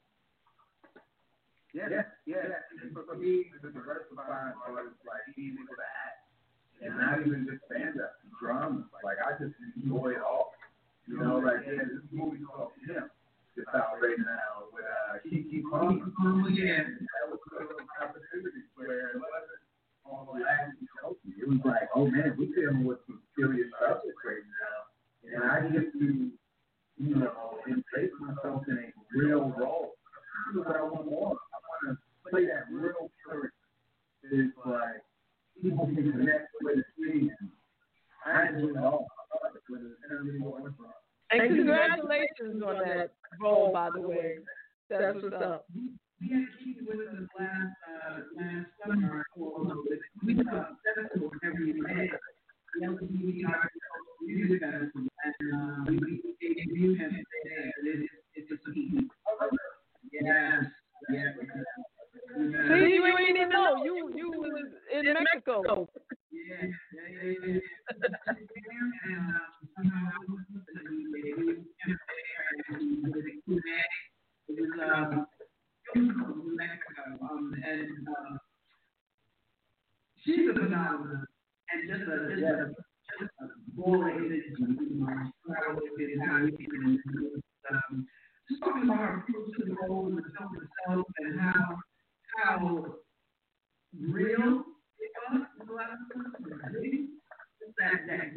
Yeah, 1.73 1.89
yeah, 1.89 2.03
yeah. 2.25 2.89
For, 2.93 3.03
for 3.05 3.15
me, 3.15 3.45
the 3.61 3.69
diversifying 3.69 4.57
is 4.87 4.97
like 5.05 5.35
being 5.35 5.57
able. 5.59 5.75
And 6.81 6.97
not 6.97 7.19
even 7.19 7.45
just 7.45 7.59
stand 7.67 7.99
up, 7.99 8.15
drama. 8.39 8.87
Like 9.03 9.19
I 9.19 9.31
just 9.35 9.53
enjoy 9.75 10.15
it 10.15 10.23
all. 10.23 10.53
You 11.07 11.17
know, 11.19 11.39
like 11.39 11.67
yeah, 11.67 11.83
this 11.83 12.07
movie 12.11 12.39
called 12.39 12.71
Him 12.87 13.09
is 13.59 13.67
out 13.75 13.99
right 13.99 14.15
now 14.19 14.71
with 14.71 14.87
Keke 15.27 15.59
Palmer. 15.69 16.07
Opportunities 17.99 18.71
where 18.75 19.11
it 19.11 19.19
was 21.47 21.59
like, 21.65 21.89
oh 21.95 22.07
man, 22.07 22.35
we're 22.37 22.53
dealing 22.55 22.85
with 22.85 22.99
some 23.07 23.19
serious 23.37 23.67
subjects 23.79 24.23
right 24.25 24.43
now. 24.63 24.77
And 25.35 25.43
I 25.43 25.59
get 25.71 25.91
to, 25.91 26.31
you 26.97 27.15
know, 27.15 27.59
embrace 27.67 28.11
myself 28.19 28.63
in 28.67 28.77
a 28.77 28.91
real 29.17 29.53
role. 29.57 29.93
What 30.55 30.75
I 30.75 30.81
want. 30.83 31.37
I 31.37 31.39
want 31.67 31.81
to 31.85 31.97
play 32.31 32.45
that 32.45 32.63
real 32.71 33.11
character. 33.27 33.53
It's 34.23 34.57
like 34.65 35.03
people 35.61 35.85
connect 35.87 36.49
with 36.63 36.77
the 36.77 36.83
scene. 36.97 37.35
I 38.25 38.47
it 38.47 38.77
all. 38.77 39.07
I 39.19 39.21
love 39.47 39.55
it 39.55 39.61
or 40.43 40.73
front. 40.77 40.98
And 41.31 41.41
congratulations 41.41 42.63
on 42.65 42.79
that 42.79 43.11
role, 43.41 43.71
by 43.71 43.89
the 43.93 44.01
way. 44.01 44.37
That's 44.89 45.15
what's 45.21 45.35
up. 45.35 45.65
We 46.19 46.27
had 46.33 46.45
Keith 46.57 46.77
with 46.87 46.99
us 46.99 47.27
last, 47.39 47.75
uh, 47.87 48.19
last 48.35 48.67
summer, 48.85 49.23
we 50.25 50.33
did 50.33 50.47
a 50.47 50.75
festival 50.83 51.31
every 51.45 51.73
day. 51.73 52.09
That 52.81 52.89
was 52.89 52.99
the 52.99 53.07
music 54.25 54.61
festival, 54.61 55.07
and, 55.23 55.53
uh, 55.53 55.91
we, 55.91 56.21
we 56.41 56.49
debuted 56.55 56.97
him 56.99 57.23
there, 57.45 57.71
it, 57.85 58.09
it's 58.35 58.49
just 58.49 58.67
a 58.67 58.73
heat. 58.73 59.07
Yes, 60.11 60.65
yes. 61.09 61.33
See, 62.35 62.93
you 62.93 63.05
ain't 63.05 63.29
even 63.37 63.49
know. 63.49 63.83
You 63.83 64.11
you 64.15 64.29
was 64.31 64.65
in 64.93 65.13
Mexico. 65.13 65.89
Yeah, 66.31 66.61
yeah, 66.61 67.23
yeah, 67.23 67.33
yeah. 67.47 67.59
And, 67.97 69.33
uh, 69.33 69.39
somehow 69.75 70.11
I 70.13 70.19
was 70.29 70.41
listening, 70.53 71.11
we 71.11 71.33
were 71.33 71.53
there, 71.89 72.45
and 72.69 72.81
we 72.81 73.53
did 73.53 73.57
a 73.57 73.71
It 74.47 74.61
was, 74.61 74.73
um, 74.93 75.25
it 75.95 75.99
was 75.99 76.45
in 76.45 76.55
Mexico, 76.55 77.03
um, 77.31 77.53
and, 77.65 78.07
uh, 78.07 78.37
she's 80.23 80.49
a 80.49 80.53
phenomenon, 80.53 81.25
and 81.73 81.89
just 81.89 82.03
a, 82.09 82.17
just 82.29 82.43
a, 82.45 82.73
just 83.19 83.33
a 83.41 83.45
boy, 83.75 84.07
you 84.09 84.97
know, 85.01 85.31
proud 85.45 85.77
of 85.77 85.83
it, 85.97 86.19
how 86.27 86.45
he 86.45 86.51
can, 86.51 87.01
um, 87.73 88.07
just 88.49 88.61
talking 88.61 88.83
about 88.83 88.97
her 88.97 89.25
approach 89.25 89.49
to 89.57 89.65
the 89.65 89.75
role 89.87 90.07
and 90.07 90.17
the 90.17 90.23
film 90.37 90.53
itself, 90.61 91.05
and 91.19 91.39
how 91.39 91.77
our 92.45 92.99
real 93.97 94.63
that 97.79 98.05
that 98.07 98.35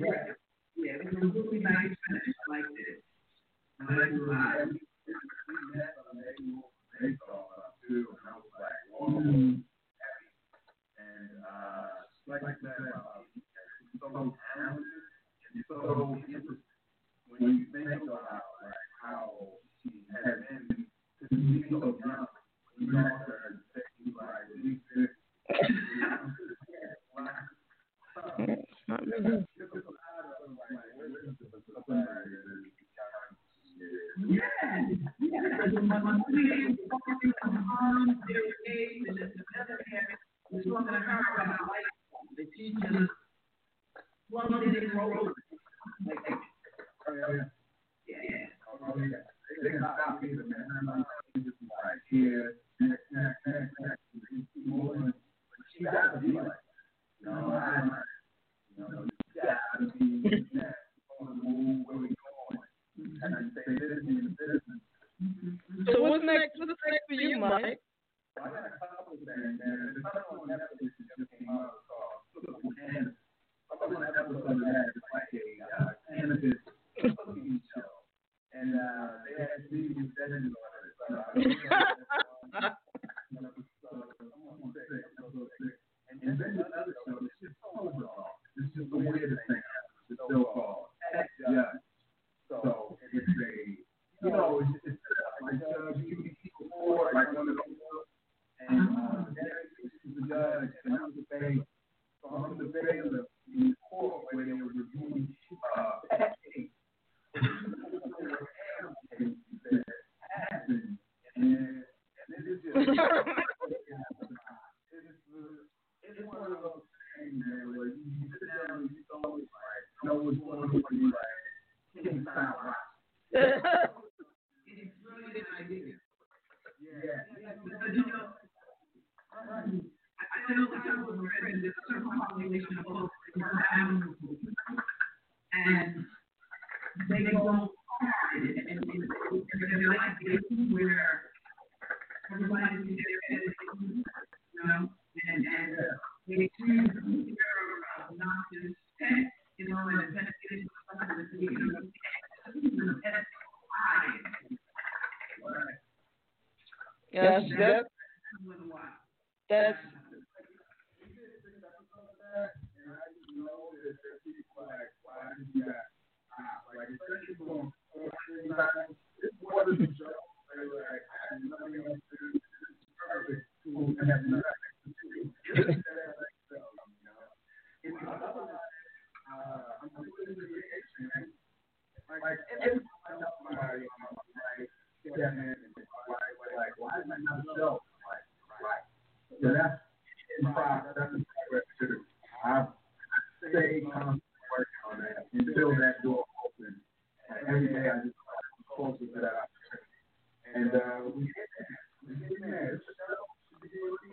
yeah, 0.76 0.93
we 0.99 1.11
can 1.11 1.30
really 1.30 1.59
nice 1.59 1.95
finish 2.07 2.36
like 2.49 2.64
this. 2.76 3.03
You. 3.90 4.91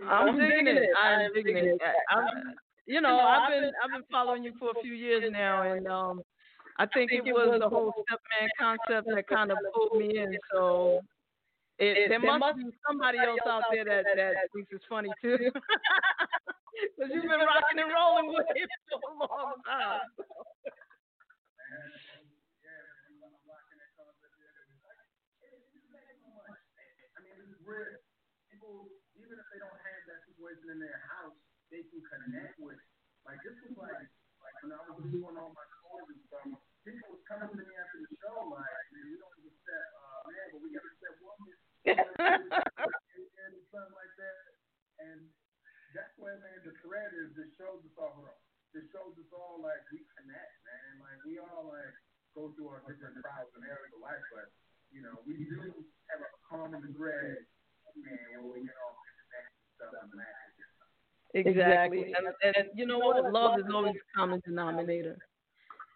I'm 0.08 0.38
digging 0.38 0.68
it. 0.68 0.90
I'm 0.98 1.34
digging 1.34 1.58
it. 1.58 1.82
I'm, 2.10 2.28
you 2.86 3.02
know, 3.02 3.20
I've 3.20 3.50
been 3.50 3.72
I've 3.84 3.92
been 3.92 4.04
following 4.12 4.44
you 4.44 4.54
for 4.60 4.70
a 4.72 4.82
few 4.82 4.94
years 4.94 5.24
now, 5.32 5.64
and 5.64 5.88
um, 5.88 6.22
I 6.78 6.86
think 6.86 7.12
it 7.12 7.24
was 7.24 7.60
the 7.60 7.70
whole 7.70 7.94
stepman 8.08 8.50
concept 8.60 9.08
that 9.14 9.28
kind 9.28 9.52
of 9.52 9.58
pulled 9.74 10.00
me 10.00 10.18
in. 10.18 10.38
So 10.52 11.02
it, 11.78 12.10
there 12.10 12.20
must 12.20 12.58
be 12.58 12.66
somebody 12.88 13.18
else 13.20 13.40
out 13.48 13.64
there 13.72 13.86
that 13.86 14.06
that 14.16 14.34
thinks 14.54 14.72
it's 14.72 14.86
funny 14.90 15.10
too, 15.22 15.38
because 16.98 17.12
you've 17.14 17.24
been 17.24 17.40
rocking 17.40 17.80
and 17.80 17.92
rolling 17.94 18.28
with 18.34 18.46
it 18.56 18.70
for 18.90 19.00
a 19.00 19.20
long 19.20 19.54
time. 19.66 20.02
people, 28.50 28.90
even 29.18 29.36
if 29.38 29.48
they 29.54 29.60
don't 29.62 29.80
have 29.80 30.02
that 30.10 30.20
situation 30.30 30.74
in 30.74 30.80
their 30.82 31.02
house, 31.18 31.38
they 31.70 31.86
can 31.86 32.02
connect 32.02 32.58
with. 32.58 32.80
Like 33.28 33.40
this 33.46 33.56
was 33.66 33.78
like, 33.78 34.10
like 34.42 34.56
when 34.66 34.74
I 34.74 34.82
was 34.90 35.06
doing 35.12 35.36
all 35.38 35.52
my 35.54 35.68
shows 35.82 36.08
and 36.10 36.22
stuff, 36.30 36.48
people 36.88 37.08
was 37.14 37.24
coming 37.30 37.52
to 37.52 37.64
me 37.64 37.76
after 37.78 38.00
the 38.02 38.10
show 38.24 38.50
like, 38.50 38.86
man, 38.96 39.06
we 39.12 39.18
don't 39.22 39.38
even 39.38 39.54
set, 39.68 39.86
uh, 39.94 40.20
man, 40.26 40.46
but 40.50 40.60
we 40.64 40.68
got 40.74 40.86
to 40.86 40.94
set 40.98 41.14
one. 41.22 41.38
and 41.86 43.54
something 43.72 43.96
like 43.96 44.14
that, 44.18 44.42
and 45.06 45.20
that's 45.94 46.14
where 46.18 46.38
man 46.42 46.60
the 46.66 46.74
thread 46.84 47.12
is. 47.18 47.34
This 47.38 47.50
shows 47.58 47.82
us 47.86 47.96
all. 47.98 48.26
This 48.74 48.86
shows 48.94 49.16
us 49.18 49.32
all 49.34 49.62
like 49.62 49.82
we 49.90 50.06
connect, 50.18 50.54
man. 50.66 50.92
Like 51.02 51.20
we 51.26 51.42
all 51.42 51.70
like 51.70 51.96
go 52.38 52.54
through 52.54 52.70
our 52.70 52.82
different 52.86 53.18
trials 53.26 53.50
and 53.58 53.66
errors 53.66 53.94
of 53.96 54.02
life, 54.02 54.22
but 54.34 54.50
you 54.94 55.02
know 55.02 55.16
we 55.26 55.38
do 55.50 55.86
have 56.14 56.22
a 56.22 56.32
common 56.46 56.84
thread, 56.94 57.46
man. 57.96 58.44
Where 58.44 58.54
we 58.54 58.60
can 58.60 58.70
all 58.84 58.98
connect 59.06 59.50
and 59.82 60.10
and. 60.14 61.48
Exactly. 61.48 62.14
And, 62.18 62.56
and 62.56 62.70
you 62.76 62.86
know 62.86 63.00
what? 63.00 63.32
Love 63.32 63.60
is 63.60 63.66
always 63.74 63.96
a 63.96 64.18
common 64.18 64.42
denominator. 64.46 65.18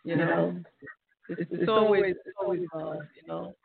You 0.03 0.17
know, 0.17 0.61
it's, 1.29 1.49
it's 1.51 1.69
always 1.69 2.15
it's 2.25 2.37
always 2.39 2.61
love. 2.75 2.99
You 3.15 3.27
know. 3.27 3.55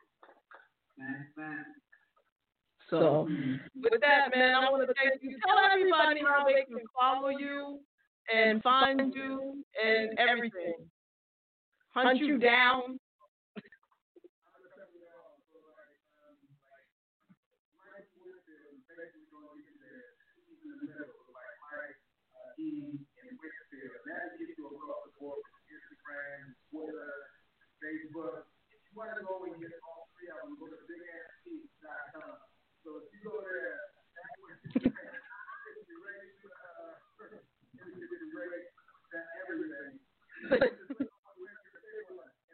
So 2.90 3.28
with 3.76 4.00
that, 4.00 4.30
man, 4.34 4.54
I 4.54 4.70
want 4.70 4.88
to 4.88 4.94
thank 4.94 5.22
you. 5.22 5.36
Tell 5.46 5.58
everybody 5.58 6.20
how 6.20 6.44
they 6.46 6.64
can 6.64 6.82
follow 6.98 7.28
you 7.28 7.80
and 8.34 8.62
find 8.62 9.12
you 9.14 9.62
and 9.84 10.18
everything. 10.18 10.74
Hunt 11.90 12.18
you 12.18 12.38
down. 12.38 12.98
Facebook. 27.78 28.44
If 28.68 28.80
you 28.84 28.92
want 28.98 29.14
to 29.16 29.22
go 29.24 29.46
and 29.46 29.54
get 29.56 29.72
all 29.86 30.10
three 30.18 30.28
of 30.28 30.42
them, 30.44 30.58
go 30.58 30.66
to 30.68 30.78
bigasspeaks.com. 30.84 32.36
So 32.84 33.00
if 33.00 33.08
you 33.14 33.20
go 33.24 33.40
there, 33.40 33.80
that's 34.12 34.34
where 34.42 34.58
you 34.60 34.82
can 34.82 34.92
rate, 36.04 36.36
uh, 36.44 37.00
you 37.78 38.06
can 38.06 38.28
rate 38.34 38.68
everything. 39.46 40.02
And 40.52 40.60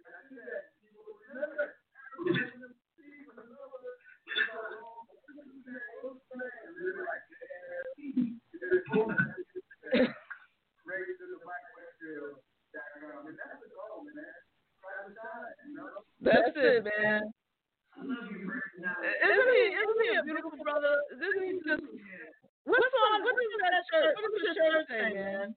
I 0.06 0.20
do 0.28 0.38
that, 0.38 0.76
people 0.78 1.02
remember. 1.34 1.74
That's 16.20 16.56
it, 16.56 16.84
man. 16.84 17.22
Isn't 18.00 19.50
he? 19.54 19.62
Isn't 19.76 20.02
he 20.02 20.10
a 20.16 20.22
beautiful 20.24 20.56
brother? 20.62 20.94
Isn't 21.12 21.44
he 21.44 21.52
just? 21.68 21.84
What's 22.64 22.94
on? 23.12 23.22
What 23.22 23.36
is 23.36 23.52
that 23.60 23.84
shirt? 23.92 24.16
What 24.16 24.32
does 24.32 24.42
your 24.42 24.54
shirt 24.56 24.86
say, 24.88 25.14
man? 25.14 25.54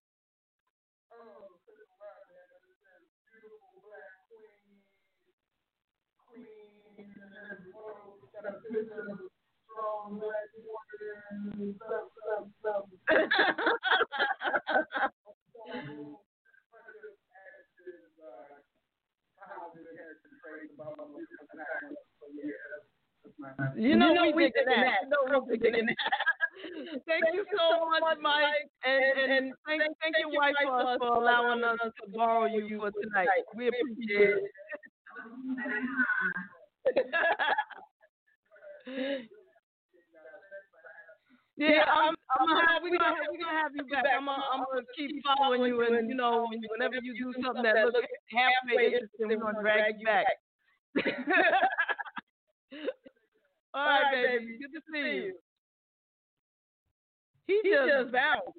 You 23.75 23.95
know, 23.95 24.13
we 24.21 24.33
we 24.33 24.43
digging 24.49 24.65
that. 24.67 25.03
You 25.03 25.09
know 25.29 25.45
we 25.47 25.57
digging 25.57 25.85
that. 25.85 25.95
thank 27.05 27.23
you 27.33 27.45
so 27.55 27.85
much, 27.89 28.17
Mike, 28.21 28.43
and 28.83 29.03
and, 29.19 29.31
and 29.31 29.53
thank 29.67 29.81
thank 30.01 30.15
your 30.19 30.29
wife 30.33 30.55
for 30.63 30.81
us 30.81 30.97
for 30.97 31.13
allowing 31.13 31.63
us 31.63 31.77
to 31.81 32.11
borrow 32.11 32.45
you 32.45 32.79
for 32.79 32.91
tonight. 32.91 33.27
We 33.55 33.67
appreciate 33.67 34.41
it. 38.87 39.29
Yeah, 41.57 41.81
I'm, 41.89 42.13
I'm 42.37 42.45
gonna 42.45 42.61
have, 42.69 42.85
we're 42.85 42.93
gonna 42.93 43.17
have, 43.17 43.33
we 43.33 43.41
gonna 43.41 43.57
have 43.57 43.73
you 43.73 43.81
back. 43.89 44.05
I'm 44.13 44.29
gonna, 44.29 44.45
I'm 44.53 44.61
gonna 44.61 44.85
keep 45.57 45.75
following 45.75 45.93
you, 45.93 45.97
and 45.97 46.09
you 46.09 46.15
know, 46.15 46.45
when, 46.49 46.61
whenever 46.69 46.95
you 47.01 47.13
do 47.13 47.33
something 47.43 47.63
that 47.63 47.75
looks 47.85 48.07
halfway 48.31 48.85
interesting, 48.85 49.27
we're 49.27 49.37
gonna 49.37 49.61
drag 49.61 49.95
you 49.99 50.05
back. 50.05 50.25
All 53.73 53.85
right, 53.85 54.39
baby. 54.39 54.57
Good 54.59 54.73
to 54.73 54.81
see 54.91 55.25
you. 55.25 55.33
He, 57.47 57.59
he 57.63 57.69
just, 57.69 57.89
just 57.89 58.11
bounced. 58.11 58.57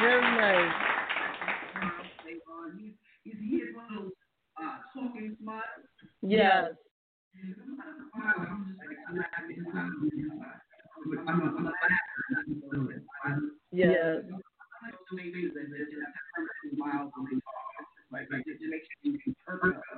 Very 0.00 0.22
nice. 0.22 0.74
Is 3.26 3.32
he 3.40 3.62
one 3.74 3.86
of 3.86 4.04
those 4.04 4.12
uh, 4.60 4.76
talking 4.92 5.36
smiles? 5.40 5.62
Yes. 6.22 6.74
Yes. 13.72 14.22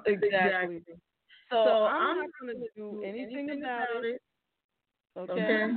Exactly. 0.06 0.82
So, 1.50 1.58
I'm 1.58 2.18
not 2.18 2.30
going 2.40 2.56
to 2.56 2.68
do 2.76 3.02
anything 3.04 3.50
about 3.50 4.04
it. 4.04 4.20
Okay. 5.16 5.68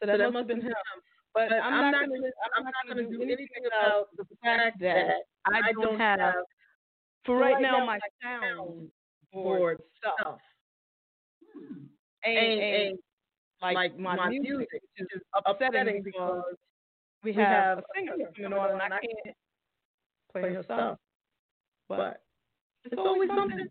So 0.00 0.06
that, 0.06 0.18
must 0.32 0.36
have 0.36 0.46
been 0.46 0.60
him. 0.60 0.72
But, 1.34 1.52
I'm, 1.52 1.92
not 1.92 2.04
to. 2.04 2.32
I'm 2.56 2.64
not 2.64 2.72
going 2.86 3.04
to 3.04 3.16
do 3.16 3.22
anything 3.22 3.66
about 3.66 4.08
the 4.16 4.24
fact 4.42 4.80
that 4.80 5.22
I 5.46 5.72
don't 5.72 5.98
have, 5.98 6.34
for 7.24 7.36
right 7.36 7.60
now, 7.60 7.84
my 7.84 7.98
sound 8.22 8.90
board 9.32 9.78
stuff. 9.98 10.38
Ain't, 12.24 12.62
ain't 12.62 13.00
like 13.62 13.98
my 13.98 14.28
music, 14.28 14.68
which 14.72 15.08
is 15.12 15.22
upsetting 15.46 16.02
because 16.02 16.54
we 17.22 17.32
have 17.34 17.78
a 17.78 17.82
singer 17.94 18.12
coming 18.36 18.52
on 18.52 18.70
and 18.72 18.82
I 18.82 18.88
can't 18.88 19.36
play 20.32 20.54
her 20.54 20.62
stuff. 20.62 20.98
But 21.88 22.22
it's 22.84 22.94
always 22.98 23.30
something, 23.34 23.66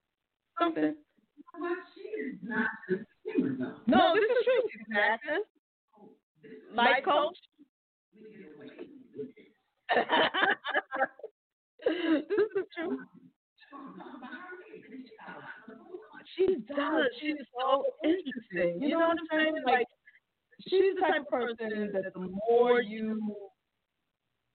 something. 0.60 0.96
No, 3.88 4.14
this 4.16 4.24
is 4.24 4.44
true. 4.44 4.64
She's 4.72 4.82
an 4.90 4.98
actress, 4.98 5.46
life 6.74 7.04
coach. 7.06 7.38
this 11.86 12.52
is 12.58 12.66
true. 12.76 13.00
She 16.36 16.46
does. 16.68 17.06
She's 17.20 17.36
so 17.60 17.84
interesting. 18.04 18.82
You 18.82 18.90
know 18.90 19.00
what 19.00 19.18
I'm 19.18 19.28
saying? 19.32 19.56
Like 19.66 19.88
she's 20.68 20.96
the 20.96 21.02
type 21.02 21.22
of 21.22 21.28
person 21.30 21.92
that 21.94 22.14
the 22.14 22.32
more 22.50 22.82
you 22.82 23.36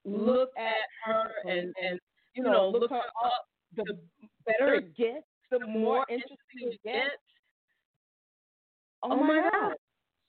look 0.04 0.50
at 0.56 0.86
her 1.04 1.30
and 1.50 1.74
and 1.82 1.98
you 2.34 2.42
know 2.42 2.70
look 2.70 2.90
her 2.90 2.96
up, 2.96 3.46
the 3.76 3.98
better 4.46 4.74
it 4.74 4.96
gets. 4.96 5.24
The 5.50 5.60
more 5.66 6.04
interesting 6.08 6.36
it 6.60 6.80
gets. 6.84 7.10
Oh, 9.02 9.12
oh 9.12 9.24
my 9.24 9.50
God, 9.50 9.74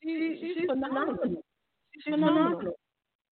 she 0.01 0.37
she's 0.41 0.65
phenomenal. 0.67 1.43
She's 1.93 2.13
phenomenal. 2.13 2.73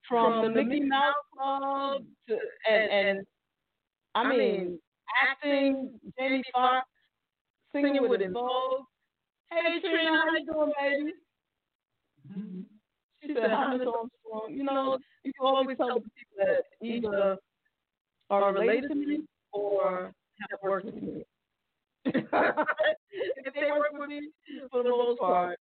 From 0.08 0.42
the 0.54 0.64
Mickey 0.64 0.82
Mouse 0.82 1.14
Club 1.36 2.04
to 2.28 2.38
and 2.70 2.92
and 2.92 3.28
I 4.16 4.28
mean 4.28 4.80
acting, 5.30 6.00
Jamie 6.18 6.44
Foxx 6.54 6.88
singing 7.74 8.08
with 8.10 8.22
Vogue. 8.32 8.86
Hey 9.50 9.80
Trina, 9.82 10.12
how 10.12 10.32
you 10.38 10.46
doing, 10.46 10.72
baby? 10.80 11.14
Mm-hmm. 12.32 12.62
She 13.22 13.34
said, 13.34 13.52
"Hi, 13.52 13.76
Miss 13.76 13.88
Armstrong." 13.88 14.50
You 14.50 14.64
know, 14.64 14.98
you 15.24 15.34
can 15.34 15.46
always 15.46 15.78
tell 15.78 15.96
the 15.96 16.02
people 16.02 16.38
that 16.38 16.64
either 16.82 17.38
are 18.30 18.54
related 18.54 18.90
to 18.90 18.96
me 18.96 19.20
or 19.52 20.14
have 20.40 20.60
worked 20.64 20.86
with 20.86 20.96
me. 20.96 21.24
if 22.06 22.14
they 23.54 23.72
work 23.72 23.92
with 23.94 24.10
me, 24.10 24.30
for 24.72 24.84
the 24.84 24.90
most 24.90 25.20
part, 25.20 25.58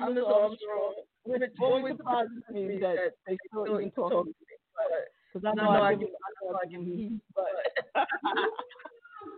I'm 0.00 0.14
Miss 0.14 0.24
Armstrong. 0.26 0.94
Which 1.26 1.42
always 1.60 1.96
surprises 1.96 2.42
me 2.50 2.78
that 2.80 3.12
they 3.26 3.36
still 3.48 3.66
even 3.66 3.90
talk 3.92 4.10
to 4.10 4.24
me. 4.24 4.32
Because 5.32 5.46
I 5.50 5.54
know 5.54 5.70
I 5.70 5.94
give, 5.94 6.08
I 6.44 6.44
know 6.44 6.58
I 6.62 6.66
give 6.66 6.82
heat, 6.82 7.20
but. 7.34 8.04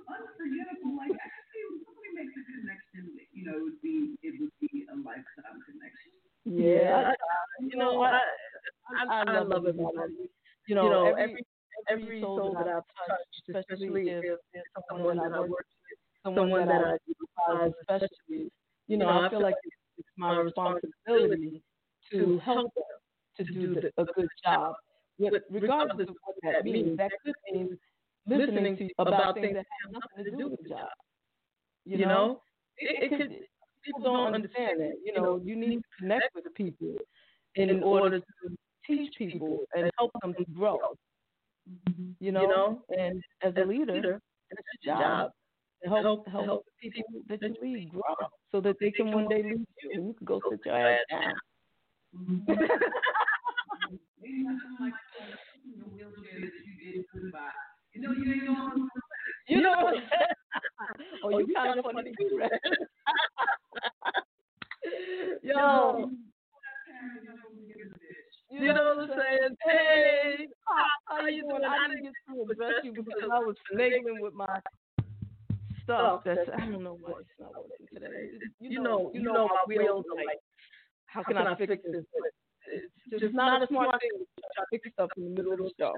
Unforgettable. 0.07 0.97
Like, 0.97 1.13
I 1.13 1.29
think 1.53 1.85
somebody 1.85 2.11
makes 2.15 2.35
a 2.37 2.43
connection. 2.47 3.05
You 3.33 3.43
know, 3.47 3.57
it 3.59 3.63
would 3.63 3.81
be 3.83 4.17
it 4.23 4.35
would 4.41 4.55
be 4.61 4.87
a 4.91 4.97
lifetime 4.97 5.59
connection. 5.67 6.13
Yeah, 6.45 7.13
you 7.61 7.77
know, 7.77 8.03
I 8.03 8.21
I, 9.11 9.25
I 9.27 9.41
love 9.41 9.67
it. 9.67 9.77
You 10.67 10.75
know, 10.75 11.15
every 11.15 11.45
every 11.89 12.21
soul 12.21 12.55
that 12.59 12.69
I've 12.69 12.83
touched, 13.09 13.43
especially 13.49 14.11
if 14.11 14.39
it's 14.53 14.69
someone 14.89 15.17
that 15.19 15.33
I 15.33 15.41
work 15.41 15.67
with, 15.67 15.99
someone 16.25 16.67
that 16.67 16.85
I 16.85 16.97
utilize, 17.07 17.73
especially, 17.83 18.51
you 18.87 18.97
know, 18.97 19.09
I 19.09 19.29
feel 19.29 19.43
like 19.43 19.55
it's 19.99 20.09
my 20.17 20.37
responsibility 20.39 21.63
to 22.13 22.39
help 22.45 22.73
them 22.75 22.85
to 23.39 23.53
do 23.53 23.75
the, 23.75 23.91
a 24.03 24.05
good 24.05 24.29
job, 24.45 24.77
But 25.19 25.43
regardless 25.51 26.09
of 26.09 26.17
what 26.25 26.37
that 26.43 26.65
means. 26.65 26.97
That 26.99 27.13
could 27.25 27.35
mean 27.53 27.79
listening 28.27 28.77
to 28.77 28.85
you 28.85 28.91
about 28.99 29.35
things 29.35 29.55
that 29.55 29.67
have 29.83 29.93
nothing 29.93 30.31
to 30.31 30.37
do 30.37 30.51
with 30.51 30.63
the 30.63 30.69
job. 30.69 30.89
You 31.85 32.07
know, 32.07 32.43
it, 32.79 33.13
it 33.13 33.17
could 33.17 33.31
people 33.87 34.03
don't 34.03 34.35
understand 34.35 34.81
that. 34.81 34.95
You 35.05 35.15
know, 35.15 35.41
you 35.43 35.57
need 35.57 35.77
to 35.77 35.83
connect 36.01 36.35
with 36.35 36.45
the 36.45 36.51
people 36.51 36.97
in 37.55 37.83
order 37.83 38.19
to 38.19 38.57
teach 38.87 39.15
people 39.17 39.61
and 39.75 39.91
help 39.99 40.13
them 40.23 40.35
to 40.35 40.45
grow. 40.53 40.79
Mm-hmm. 41.69 42.11
You 42.21 42.33
know, 42.33 42.43
you 42.43 42.49
know? 42.49 42.83
and 42.91 43.23
as 43.43 43.55
a 43.57 43.65
leader, 43.65 44.21
it's 44.51 44.61
your 44.83 44.97
job 44.97 45.31
to 45.83 45.89
help 45.89 46.27
help, 46.29 46.45
help 46.45 46.67
people 46.81 47.03
that 47.29 47.43
you 47.43 47.55
lead 47.63 47.91
grow 47.91 48.15
so 48.53 48.61
that 48.61 48.77
they 48.81 48.91
can 48.91 49.13
one 49.13 49.29
day 49.29 49.43
lead 49.43 49.67
you 49.83 49.91
and 49.95 50.07
you 50.07 50.15
can 50.15 50.25
go 50.25 50.41
sit 50.51 50.61
your 50.65 50.77
ass 50.77 51.01
down. 51.11 51.35
You 57.97 58.03
know, 58.03 58.13
you 58.13 58.33
ain't 58.33 58.47
going 58.47 58.89
You 59.49 59.61
know, 59.63 59.73
what 59.81 59.95
oh, 61.25 61.31
oh, 61.33 61.39
you 61.39 61.55
kind 61.55 61.79
of 61.79 61.85
funny 61.85 62.13
too, 62.19 62.39
right? 62.39 62.51
Yo. 65.43 66.11
You 68.51 68.73
know 68.73 68.95
what 68.97 69.05
I'm 69.05 69.09
saying? 69.09 69.57
Hey, 69.65 70.47
how 71.07 71.27
you 71.27 71.43
doing? 71.43 71.63
I 71.65 71.89
didn't 71.89 72.05
get 72.05 72.13
to 72.29 72.53
address 72.53 72.85
you 72.85 72.93
because 72.93 73.23
I 73.33 73.39
was 73.39 73.57
finagling 73.73 74.21
with 74.21 74.35
my 74.35 74.61
stuff. 75.85 76.01
Oh, 76.01 76.23
that's 76.25 76.41
I 76.55 76.61
don't 76.61 76.85
know 76.85 76.99
why 77.01 77.21
it's 77.21 77.29
not 77.41 77.53
working 77.55 77.87
today. 77.93 78.31
You 78.61 78.83
know, 78.83 79.11
you 79.15 79.23
know 79.23 79.49
my 79.49 79.65
wheels 79.67 80.05
are 80.13 80.17
like, 80.17 80.39
how 81.07 81.23
can 81.23 81.39
I 81.39 81.55
fix 81.57 81.73
this? 81.91 82.05
It's 83.11 83.21
just 83.23 83.35
not 83.35 83.63
a 83.63 83.67
smart 83.69 84.01
thing 84.01 84.11
to 84.19 84.63
fix 84.71 84.89
stuff 84.93 85.11
in 85.17 85.25
the 85.25 85.31
middle 85.31 85.53
of 85.53 85.59
the 85.59 85.71
show. 85.79 85.95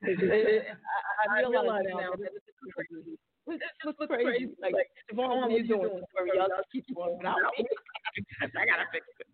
I, 0.04 1.38
I 1.38 1.48
realize 1.48 1.84
now 1.88 2.12
that 2.12 2.30
it's 2.34 2.74
crazy. 2.74 3.18
It's 3.48 3.62
just 3.84 3.98
crazy. 4.08 4.50
Like, 4.60 4.74
Devon, 5.08 5.28
what 5.28 5.48
are 5.48 5.50
you 5.50 5.66
doing? 5.66 6.02
Where 6.12 6.34
y'all 6.34 6.48
just 6.48 6.70
keep 6.72 6.84
going 6.94 7.16
without 7.16 7.36
me. 7.58 7.64
I 8.42 8.66
gotta 8.66 8.86
fix 8.92 9.06
it. 9.20 9.26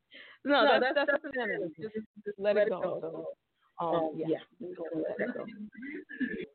No, 0.44 0.78
that's 0.80 0.94
that's, 0.94 1.10
that's 1.10 1.24
insanity. 1.24 1.74
Just, 1.80 1.94
just 2.24 2.38
let 2.38 2.56
it 2.56 2.68
go. 2.68 2.98
So, 3.00 3.26
um, 3.84 4.10
yeah, 4.16 4.38
we're 4.60 4.74
let 4.94 5.16
it 5.18 5.34
go. 5.34 5.44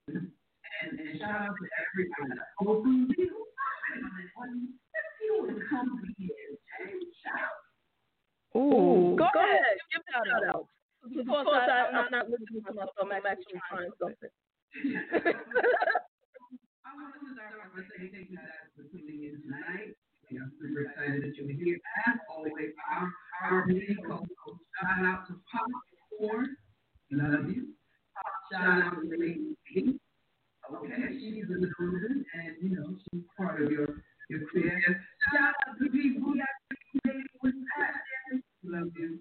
And, 0.08 0.99
and 0.99 1.20
shout 1.20 1.30
out 1.30 1.55
to 1.58 1.66
everybody. 1.82 2.39
Oh, 2.62 2.84
who 2.84 3.08
you? 3.18 3.34
Would 5.39 5.70
come 5.70 6.01
here, 6.18 6.30
James, 6.80 7.03
shout. 7.24 8.60
Ooh, 8.62 9.16
Go 9.18 9.28
go 9.34 9.39
ahead. 9.39 9.60
ahead, 9.60 9.78
give 9.91 10.03
shout 10.12 10.55
out. 10.55 10.68
Of 11.16 11.28
course, 11.28 11.47
I, 11.51 11.88
I'm 11.93 12.12
not 12.12 12.30
listening 12.30 12.64
to 12.68 12.74
myself. 12.74 12.91
I'm 12.99 13.12
actually 13.12 13.62
trying 13.70 13.91
something. 13.99 14.34
I 16.84 16.95
want 16.95 17.14
to 17.16 17.28
start 17.32 17.55
off 17.64 17.72
by 17.72 17.82
saying 17.88 18.12
thank 18.12 18.30
you 18.30 18.38
guys 18.38 18.68
for 18.76 18.84
tuning 18.91 19.24
in 19.24 19.39
tonight. 19.43 19.95
We 20.32 20.38
are 20.39 20.49
super 20.60 20.82
excited 20.84 21.24
that 21.24 21.36
you're 21.39 21.55
here. 21.55 21.80
As 22.08 22.20
always, 22.30 22.76
our, 22.91 23.08
our 23.43 23.66
meeting 23.66 23.97
co-host, 24.03 24.28
shout 24.76 25.05
out 25.05 25.28
to 25.28 25.34
Pop 25.51 25.68
Ford. 26.20 26.47
Love 27.12 27.47
you. 27.49 27.72
Pop, 28.16 28.34
shout 28.51 28.84
out 28.84 29.01
to 29.01 29.08
Lady 29.08 29.55
B. 29.74 29.99
Okay, 30.68 31.08
she's 31.16 31.47
in 31.47 31.62
the 31.62 31.72
room, 31.80 32.26
and 32.36 32.55
you 32.62 32.76
know 32.76 32.95
she's 33.08 33.24
part 33.38 33.62
of 33.62 33.72
your 33.72 34.03
your 34.30 34.41
career. 34.51 35.01
Shout 35.32 35.55
out 35.55 35.80
to 35.80 35.89
people 35.89 36.34
that 36.36 36.55
made 37.05 37.16
it 37.16 37.32
with 37.41 37.55
passion. 37.78 38.43
Love 38.64 38.91
you. 38.99 39.20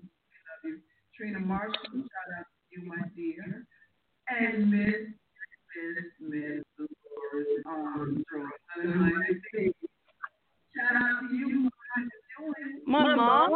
Trina 1.16 1.40
Marshall, 1.40 1.72
shout 1.94 2.30
out 2.38 2.44
to 2.44 2.80
you, 2.80 2.88
my 2.88 3.02
dear, 3.16 3.64
and 4.28 4.70
Miss 4.70 5.08
Miss 5.72 6.04
Miss 6.20 6.62
Dolores 6.76 7.62
Armstrong. 7.64 8.50
Shout 10.76 10.96
out 10.96 11.20
to 11.30 11.34
you, 11.34 11.70
how? 11.96 12.02
My 12.86 13.14
mom. 13.14 13.50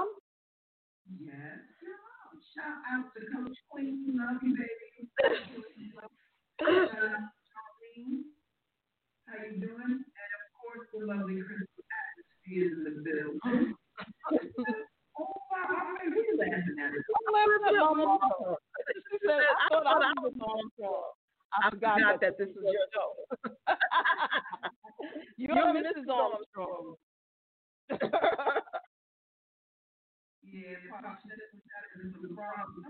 Yes, 1.21 1.61
your 1.83 2.01
mom. 2.01 2.41
Shout 2.55 2.81
out 2.91 3.13
to 3.15 3.21
Coach 3.29 3.59
Queen, 3.71 4.17
love 4.17 4.41
you, 4.43 4.57
baby. 4.57 5.11
Shout 5.21 6.73
out 6.73 6.89
to 6.89 7.41
Charlene. 7.45 8.25
How 9.27 9.37
you 9.45 9.61
doing? 9.61 10.01
And 10.01 10.33
of 10.39 10.45
course, 10.57 10.89
the 10.97 11.05
lovely 11.05 11.37
Crystal 11.45 11.85
Atmosphere 11.93 12.65
is 12.67 12.73
in 12.73 12.83
the 12.85 12.95
building. 13.05 13.75
oh, 15.21 15.29
wow. 15.53 15.69
All 15.71 15.93
right, 15.93 16.09
who 16.09 16.21
you 16.21 16.37
laughing 16.39 16.79
at? 16.81 16.93
I'm 17.71 17.99
laughing 17.99 18.03
at 18.03 18.07
my 18.07 18.19
mom. 18.19 18.57
She 19.11 19.19
said, 19.27 19.41
I 19.41 19.69
thought 19.71 19.87
I 19.87 20.13
was 20.21 20.33
mom. 20.37 20.71
I 21.53 21.71
forgot 21.71 22.21
that 22.21 22.39
this 22.39 22.49
is 22.49 22.57
your 22.63 22.87
show. 22.95 23.09
You're 25.37 25.57
Mrs. 25.57 26.09
Armstrong. 26.09 26.97
Yeah, 30.53 30.75
Pop, 30.91 31.19
this 31.23 31.39
is 32.07 32.23
the 32.23 32.35
problem. 32.35 32.85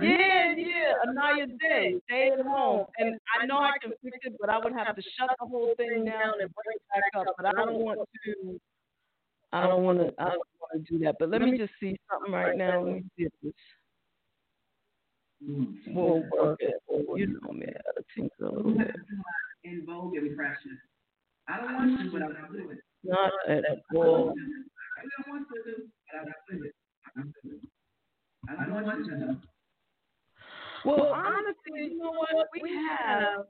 Yeah, 0.00 0.54
yeah, 0.56 0.92
Anaya 1.08 1.46
Day, 1.46 2.00
stay 2.06 2.30
at 2.32 2.44
home. 2.44 2.86
And 2.96 3.18
I 3.38 3.44
know 3.44 3.58
I 3.58 3.72
can 3.82 3.92
fix 4.02 4.16
it, 4.22 4.36
but 4.40 4.48
I 4.48 4.58
would 4.58 4.72
have 4.72 4.96
to 4.96 5.02
shut 5.02 5.28
the 5.38 5.46
whole 5.46 5.74
thing 5.76 6.06
down 6.06 6.40
and 6.40 6.48
bring 6.54 6.76
it 6.76 6.82
back 6.88 7.20
up. 7.20 7.34
But 7.36 7.46
I 7.46 7.52
don't 7.52 7.74
want 7.74 8.00
to. 8.00 8.60
I 9.52 9.66
don't 9.66 9.82
want 9.82 9.98
to. 9.98 10.14
I 10.18 10.30
don't 10.30 10.42
want 10.78 10.86
to 10.86 10.98
do 10.98 11.04
that. 11.04 11.16
But 11.18 11.30
let 11.30 11.42
me 11.42 11.56
just 11.58 11.72
see 11.80 11.96
something 12.10 12.32
right 12.32 12.56
now. 12.56 12.84
Let 12.84 12.94
me 12.94 13.04
see 13.16 13.24
if 13.24 13.32
this 13.42 13.52
hmm. 15.44 15.94
will 15.94 16.24
work. 16.32 16.60
You 16.60 17.38
know 17.42 17.52
me, 17.52 17.66
I 17.66 17.80
gotta 17.84 18.04
tinker 18.14 18.46
a. 18.46 19.68
En 19.68 19.84
Vogue 19.84 20.16
impression. 20.16 20.78
I 21.48 21.56
don't 21.58 21.74
want 21.74 22.00
to, 22.00 22.10
but 22.10 22.22
I'm 22.22 22.32
gonna 22.32 22.70
it. 22.70 22.78
Not 23.04 23.32
at 23.48 23.64
all. 23.94 24.34
I 24.96 25.02
don't 25.02 25.28
want 25.28 25.46
to 25.48 25.70
do, 25.70 25.88
but 26.12 26.20
I'm 26.20 26.34
gonna 26.48 26.66
it. 26.66 26.74
I'm 27.16 27.34
do 27.42 27.56
it. 27.56 27.60
I 28.48 28.64
don't 28.64 28.84
want 28.84 29.06
to 29.06 29.16
know. 29.16 29.36
Well, 30.84 31.12
honestly, 31.12 31.90
you 31.90 31.98
know 31.98 32.12
what? 32.12 32.46
We 32.62 32.70
have 32.98 33.46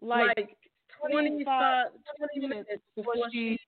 like 0.00 0.56
25, 1.10 1.86
20 2.34 2.48
minutes 2.48 2.82
before 2.96 3.14
she 3.30 3.58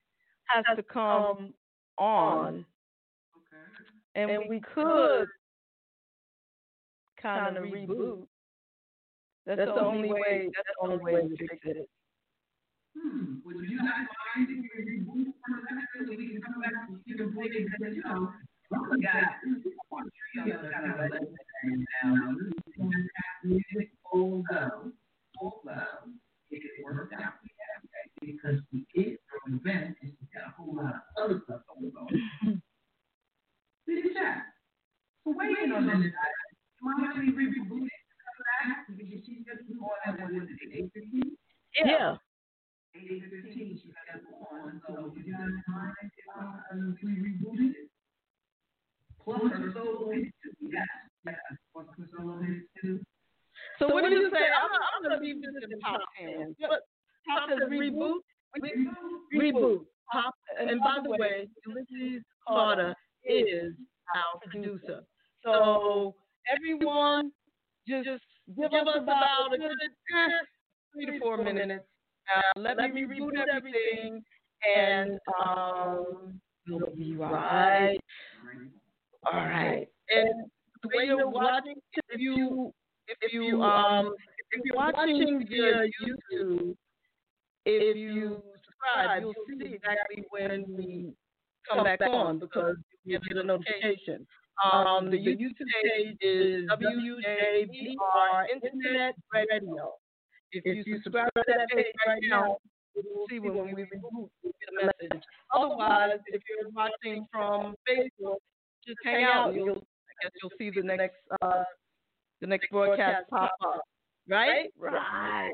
has 0.46 0.64
to 0.76 0.82
come 0.82 1.52
on. 2.00 2.64
Okay. 4.16 4.32
And 4.32 4.48
we 4.48 4.60
could 4.60 5.28
kind 7.22 7.56
of 7.56 7.64
reboot. 7.64 8.26
That's 9.46 9.60
the 9.60 9.84
only 9.84 10.10
way. 10.10 10.48
That's 10.54 10.68
the 10.80 10.88
only 10.88 10.98
way 10.98 11.28
to 11.28 11.36
fix 11.36 11.58
it. 11.64 11.88
Hmm, 12.98 13.36
would 13.44 13.68
you 13.68 13.76
not 13.76 14.08
mind 14.34 14.48
if 14.50 14.66
we 14.74 14.82
reboot 14.82 15.32
for 15.46 15.56
a 15.56 15.62
second 15.68 16.06
so 16.06 16.10
we 16.10 16.28
can 16.28 16.42
come 16.42 16.60
back 16.60 16.72
and 16.88 16.98
you 17.04 17.16
can 17.16 17.32
play 17.32 17.46
it 17.46 17.66
because, 17.70 17.94
you 17.94 18.02
know, 18.02 18.32
we 18.90 19.02
got 19.02 19.38
one 19.88 20.10
trio 20.32 20.56
kind 20.72 20.90
of 20.90 20.98
legendary 20.98 21.86
now. 22.02 22.34
Music, 23.44 23.90
full 24.10 24.42
go, 24.50 24.92
full 25.38 25.60
go. 25.64 25.80
If 26.50 26.64
it 26.64 26.84
worked 26.84 27.12
out, 27.14 27.20
we 27.20 27.20
have 27.20 27.30
that 27.30 27.39
because 28.20 28.60
we 28.72 28.86
throw 28.94 29.40
an 29.46 29.60
event 29.60 29.96
and 30.02 30.12
we 30.20 30.28
got 30.32 30.48
a 30.48 30.54
whole 30.56 30.76
lot 30.76 30.94
of 30.94 31.24
other 31.24 31.40
stuff 31.44 31.60
going 31.68 31.92
on. 31.96 32.08
See 33.86 34.02
the 34.02 34.12
chat. 34.14 34.44
So 35.24 35.32
weigh 35.32 35.56
in 35.64 35.72
on 35.72 35.86
this. 35.86 36.12
Mind 36.80 37.12
if 37.12 37.16
we 37.16 37.32
reboot 37.32 37.84
it? 37.84 38.00
Come 38.24 38.40
back 38.48 38.88
because 38.88 39.20
she's 39.24 39.44
just 39.44 39.64
on 39.80 39.96
at 40.06 40.20
what 40.20 40.32
is 40.32 40.48
it, 40.48 40.70
eight 40.72 40.90
fifteen? 40.94 41.36
Yeah. 41.84 42.16
Eight 42.96 43.24
fifteen, 43.28 43.80
she's 43.80 43.92
got 43.92 44.16
to 44.16 44.24
go 44.24 44.48
on, 44.48 44.80
so 44.88 45.12
would 45.12 45.26
you 45.26 45.32
guys 45.32 45.52
mind 45.68 45.94
if 46.00 46.24
uh, 46.32 46.96
we 47.04 47.12
rebooted 47.20 47.72
it? 47.76 47.88
Plus 49.24 49.40
her 49.52 49.72
solo 49.74 50.10
hits 50.10 50.32
too, 50.42 50.72
yes, 50.72 50.88
yes, 51.26 51.36
plus 51.72 51.86
her 51.98 52.08
solo 52.16 52.40
hits 52.40 52.64
too. 52.80 53.00
So, 53.78 53.88
what 53.88 54.08
do 54.08 54.10
you 54.10 54.30
say? 54.32 54.40
I'm, 54.40 54.72
I'm 54.72 55.02
going 55.04 55.20
to 55.20 55.24
leave 55.24 55.42
this 55.42 55.52
in 55.60 55.80
Pop's 55.80 56.04
hands. 56.18 56.56
But 56.60 56.88
Pop 57.28 57.48
says 57.48 57.68
reboot. 57.68 58.20
Reboot. 59.34 59.84
Pop. 60.10 60.34
And 60.58 60.80
by 60.80 60.96
the 61.02 61.10
way, 61.10 61.48
Ulysses 61.66 62.24
Carter 62.46 62.94
is 63.24 63.74
our 64.14 64.40
producer. 64.40 65.04
So 65.44 66.14
everyone, 66.50 67.32
just 67.86 68.08
give 68.56 68.72
us 68.72 68.96
about 68.96 69.54
a 69.54 69.58
good 69.58 69.70
eh, 69.70 70.28
three 70.92 71.06
to 71.06 71.18
four 71.20 71.42
minutes. 71.42 71.84
Uh, 72.34 72.60
let 72.60 72.76
me 72.92 73.02
reboot 73.02 73.32
everything, 73.54 74.22
and 74.76 75.18
um, 75.42 76.40
we'll 76.68 76.94
be 76.96 77.16
right. 77.16 77.98
All 79.32 79.38
right. 79.38 79.88
And 80.10 80.50
the 80.82 80.88
way 80.94 81.04
you're 81.06 81.28
watching, 81.28 81.76
if 82.08 82.20
you 82.20 82.72
if 83.08 83.32
you 83.32 83.62
um 83.62 84.14
if 84.52 84.60
you're 84.64 84.76
watching 84.76 85.46
via 85.48 85.86
YouTube, 86.02 86.74
if 87.64 87.96
you 87.96 88.42
subscribe, 88.64 89.22
you'll 89.22 89.34
see 89.48 89.74
exactly 89.74 90.24
when 90.30 90.64
we 90.76 91.12
come 91.68 91.84
back 91.84 92.00
on 92.00 92.38
because 92.38 92.76
you 93.04 93.18
get 93.18 93.36
a 93.36 93.42
notification. 93.42 94.26
Um, 94.72 95.10
the 95.10 95.16
YouTube 95.16 95.56
page 95.82 96.16
is 96.20 96.68
WJBR 97.80 98.44
Internet 98.52 99.14
Radio. 99.32 99.92
If 100.52 100.64
you 100.64 100.84
subscribe 101.02 101.30
to 101.36 101.42
that 101.46 101.68
page 101.74 101.86
right 102.06 102.20
now, 102.28 102.56
you'll 102.94 103.26
see 103.28 103.38
when 103.38 103.74
we 103.74 103.82
you 103.82 103.86
get 104.42 104.82
a 104.82 104.86
message. 104.86 105.22
Otherwise, 105.54 106.18
if 106.26 106.42
you're 106.48 106.70
watching 106.70 107.26
from 107.32 107.74
Facebook, 107.88 108.36
just 108.86 108.98
hang 109.04 109.24
out. 109.24 109.54
You'll, 109.54 109.76
I 109.76 110.12
guess 110.22 110.32
you'll 110.42 110.50
see 110.58 110.70
the 110.74 110.82
next 110.82 111.16
uh, 111.42 111.64
the 112.40 112.46
next 112.46 112.70
broadcast 112.70 113.28
pop 113.30 113.50
up. 113.64 113.82
Right? 114.28 114.70
Right. 114.78 115.52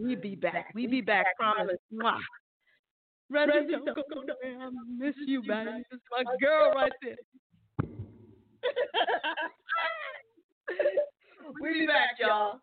We 0.00 0.14
be 0.14 0.34
back. 0.34 0.72
We 0.74 0.86
be 0.86 1.00
back. 1.00 1.26
Promise. 1.38 1.76
Mwah. 1.92 2.18
Reggie, 3.30 3.72
don't 3.72 3.84
go 3.84 4.22
nowhere. 4.22 4.68
I 4.68 4.70
miss 4.96 5.14
you, 5.26 5.42
man. 5.44 5.84
It's 5.90 6.02
my 6.10 6.24
girl 6.40 6.72
right 6.74 6.92
there. 7.02 7.16
we 11.60 11.72
be 11.80 11.86
back, 11.86 12.16
y'all. 12.20 12.60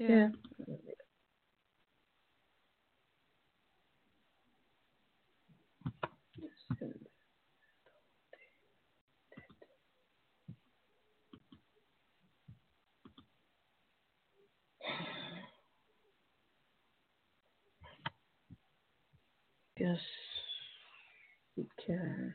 Yeah. 0.00 0.30
Guess 19.78 20.00
we 21.56 21.68
can. 21.86 22.34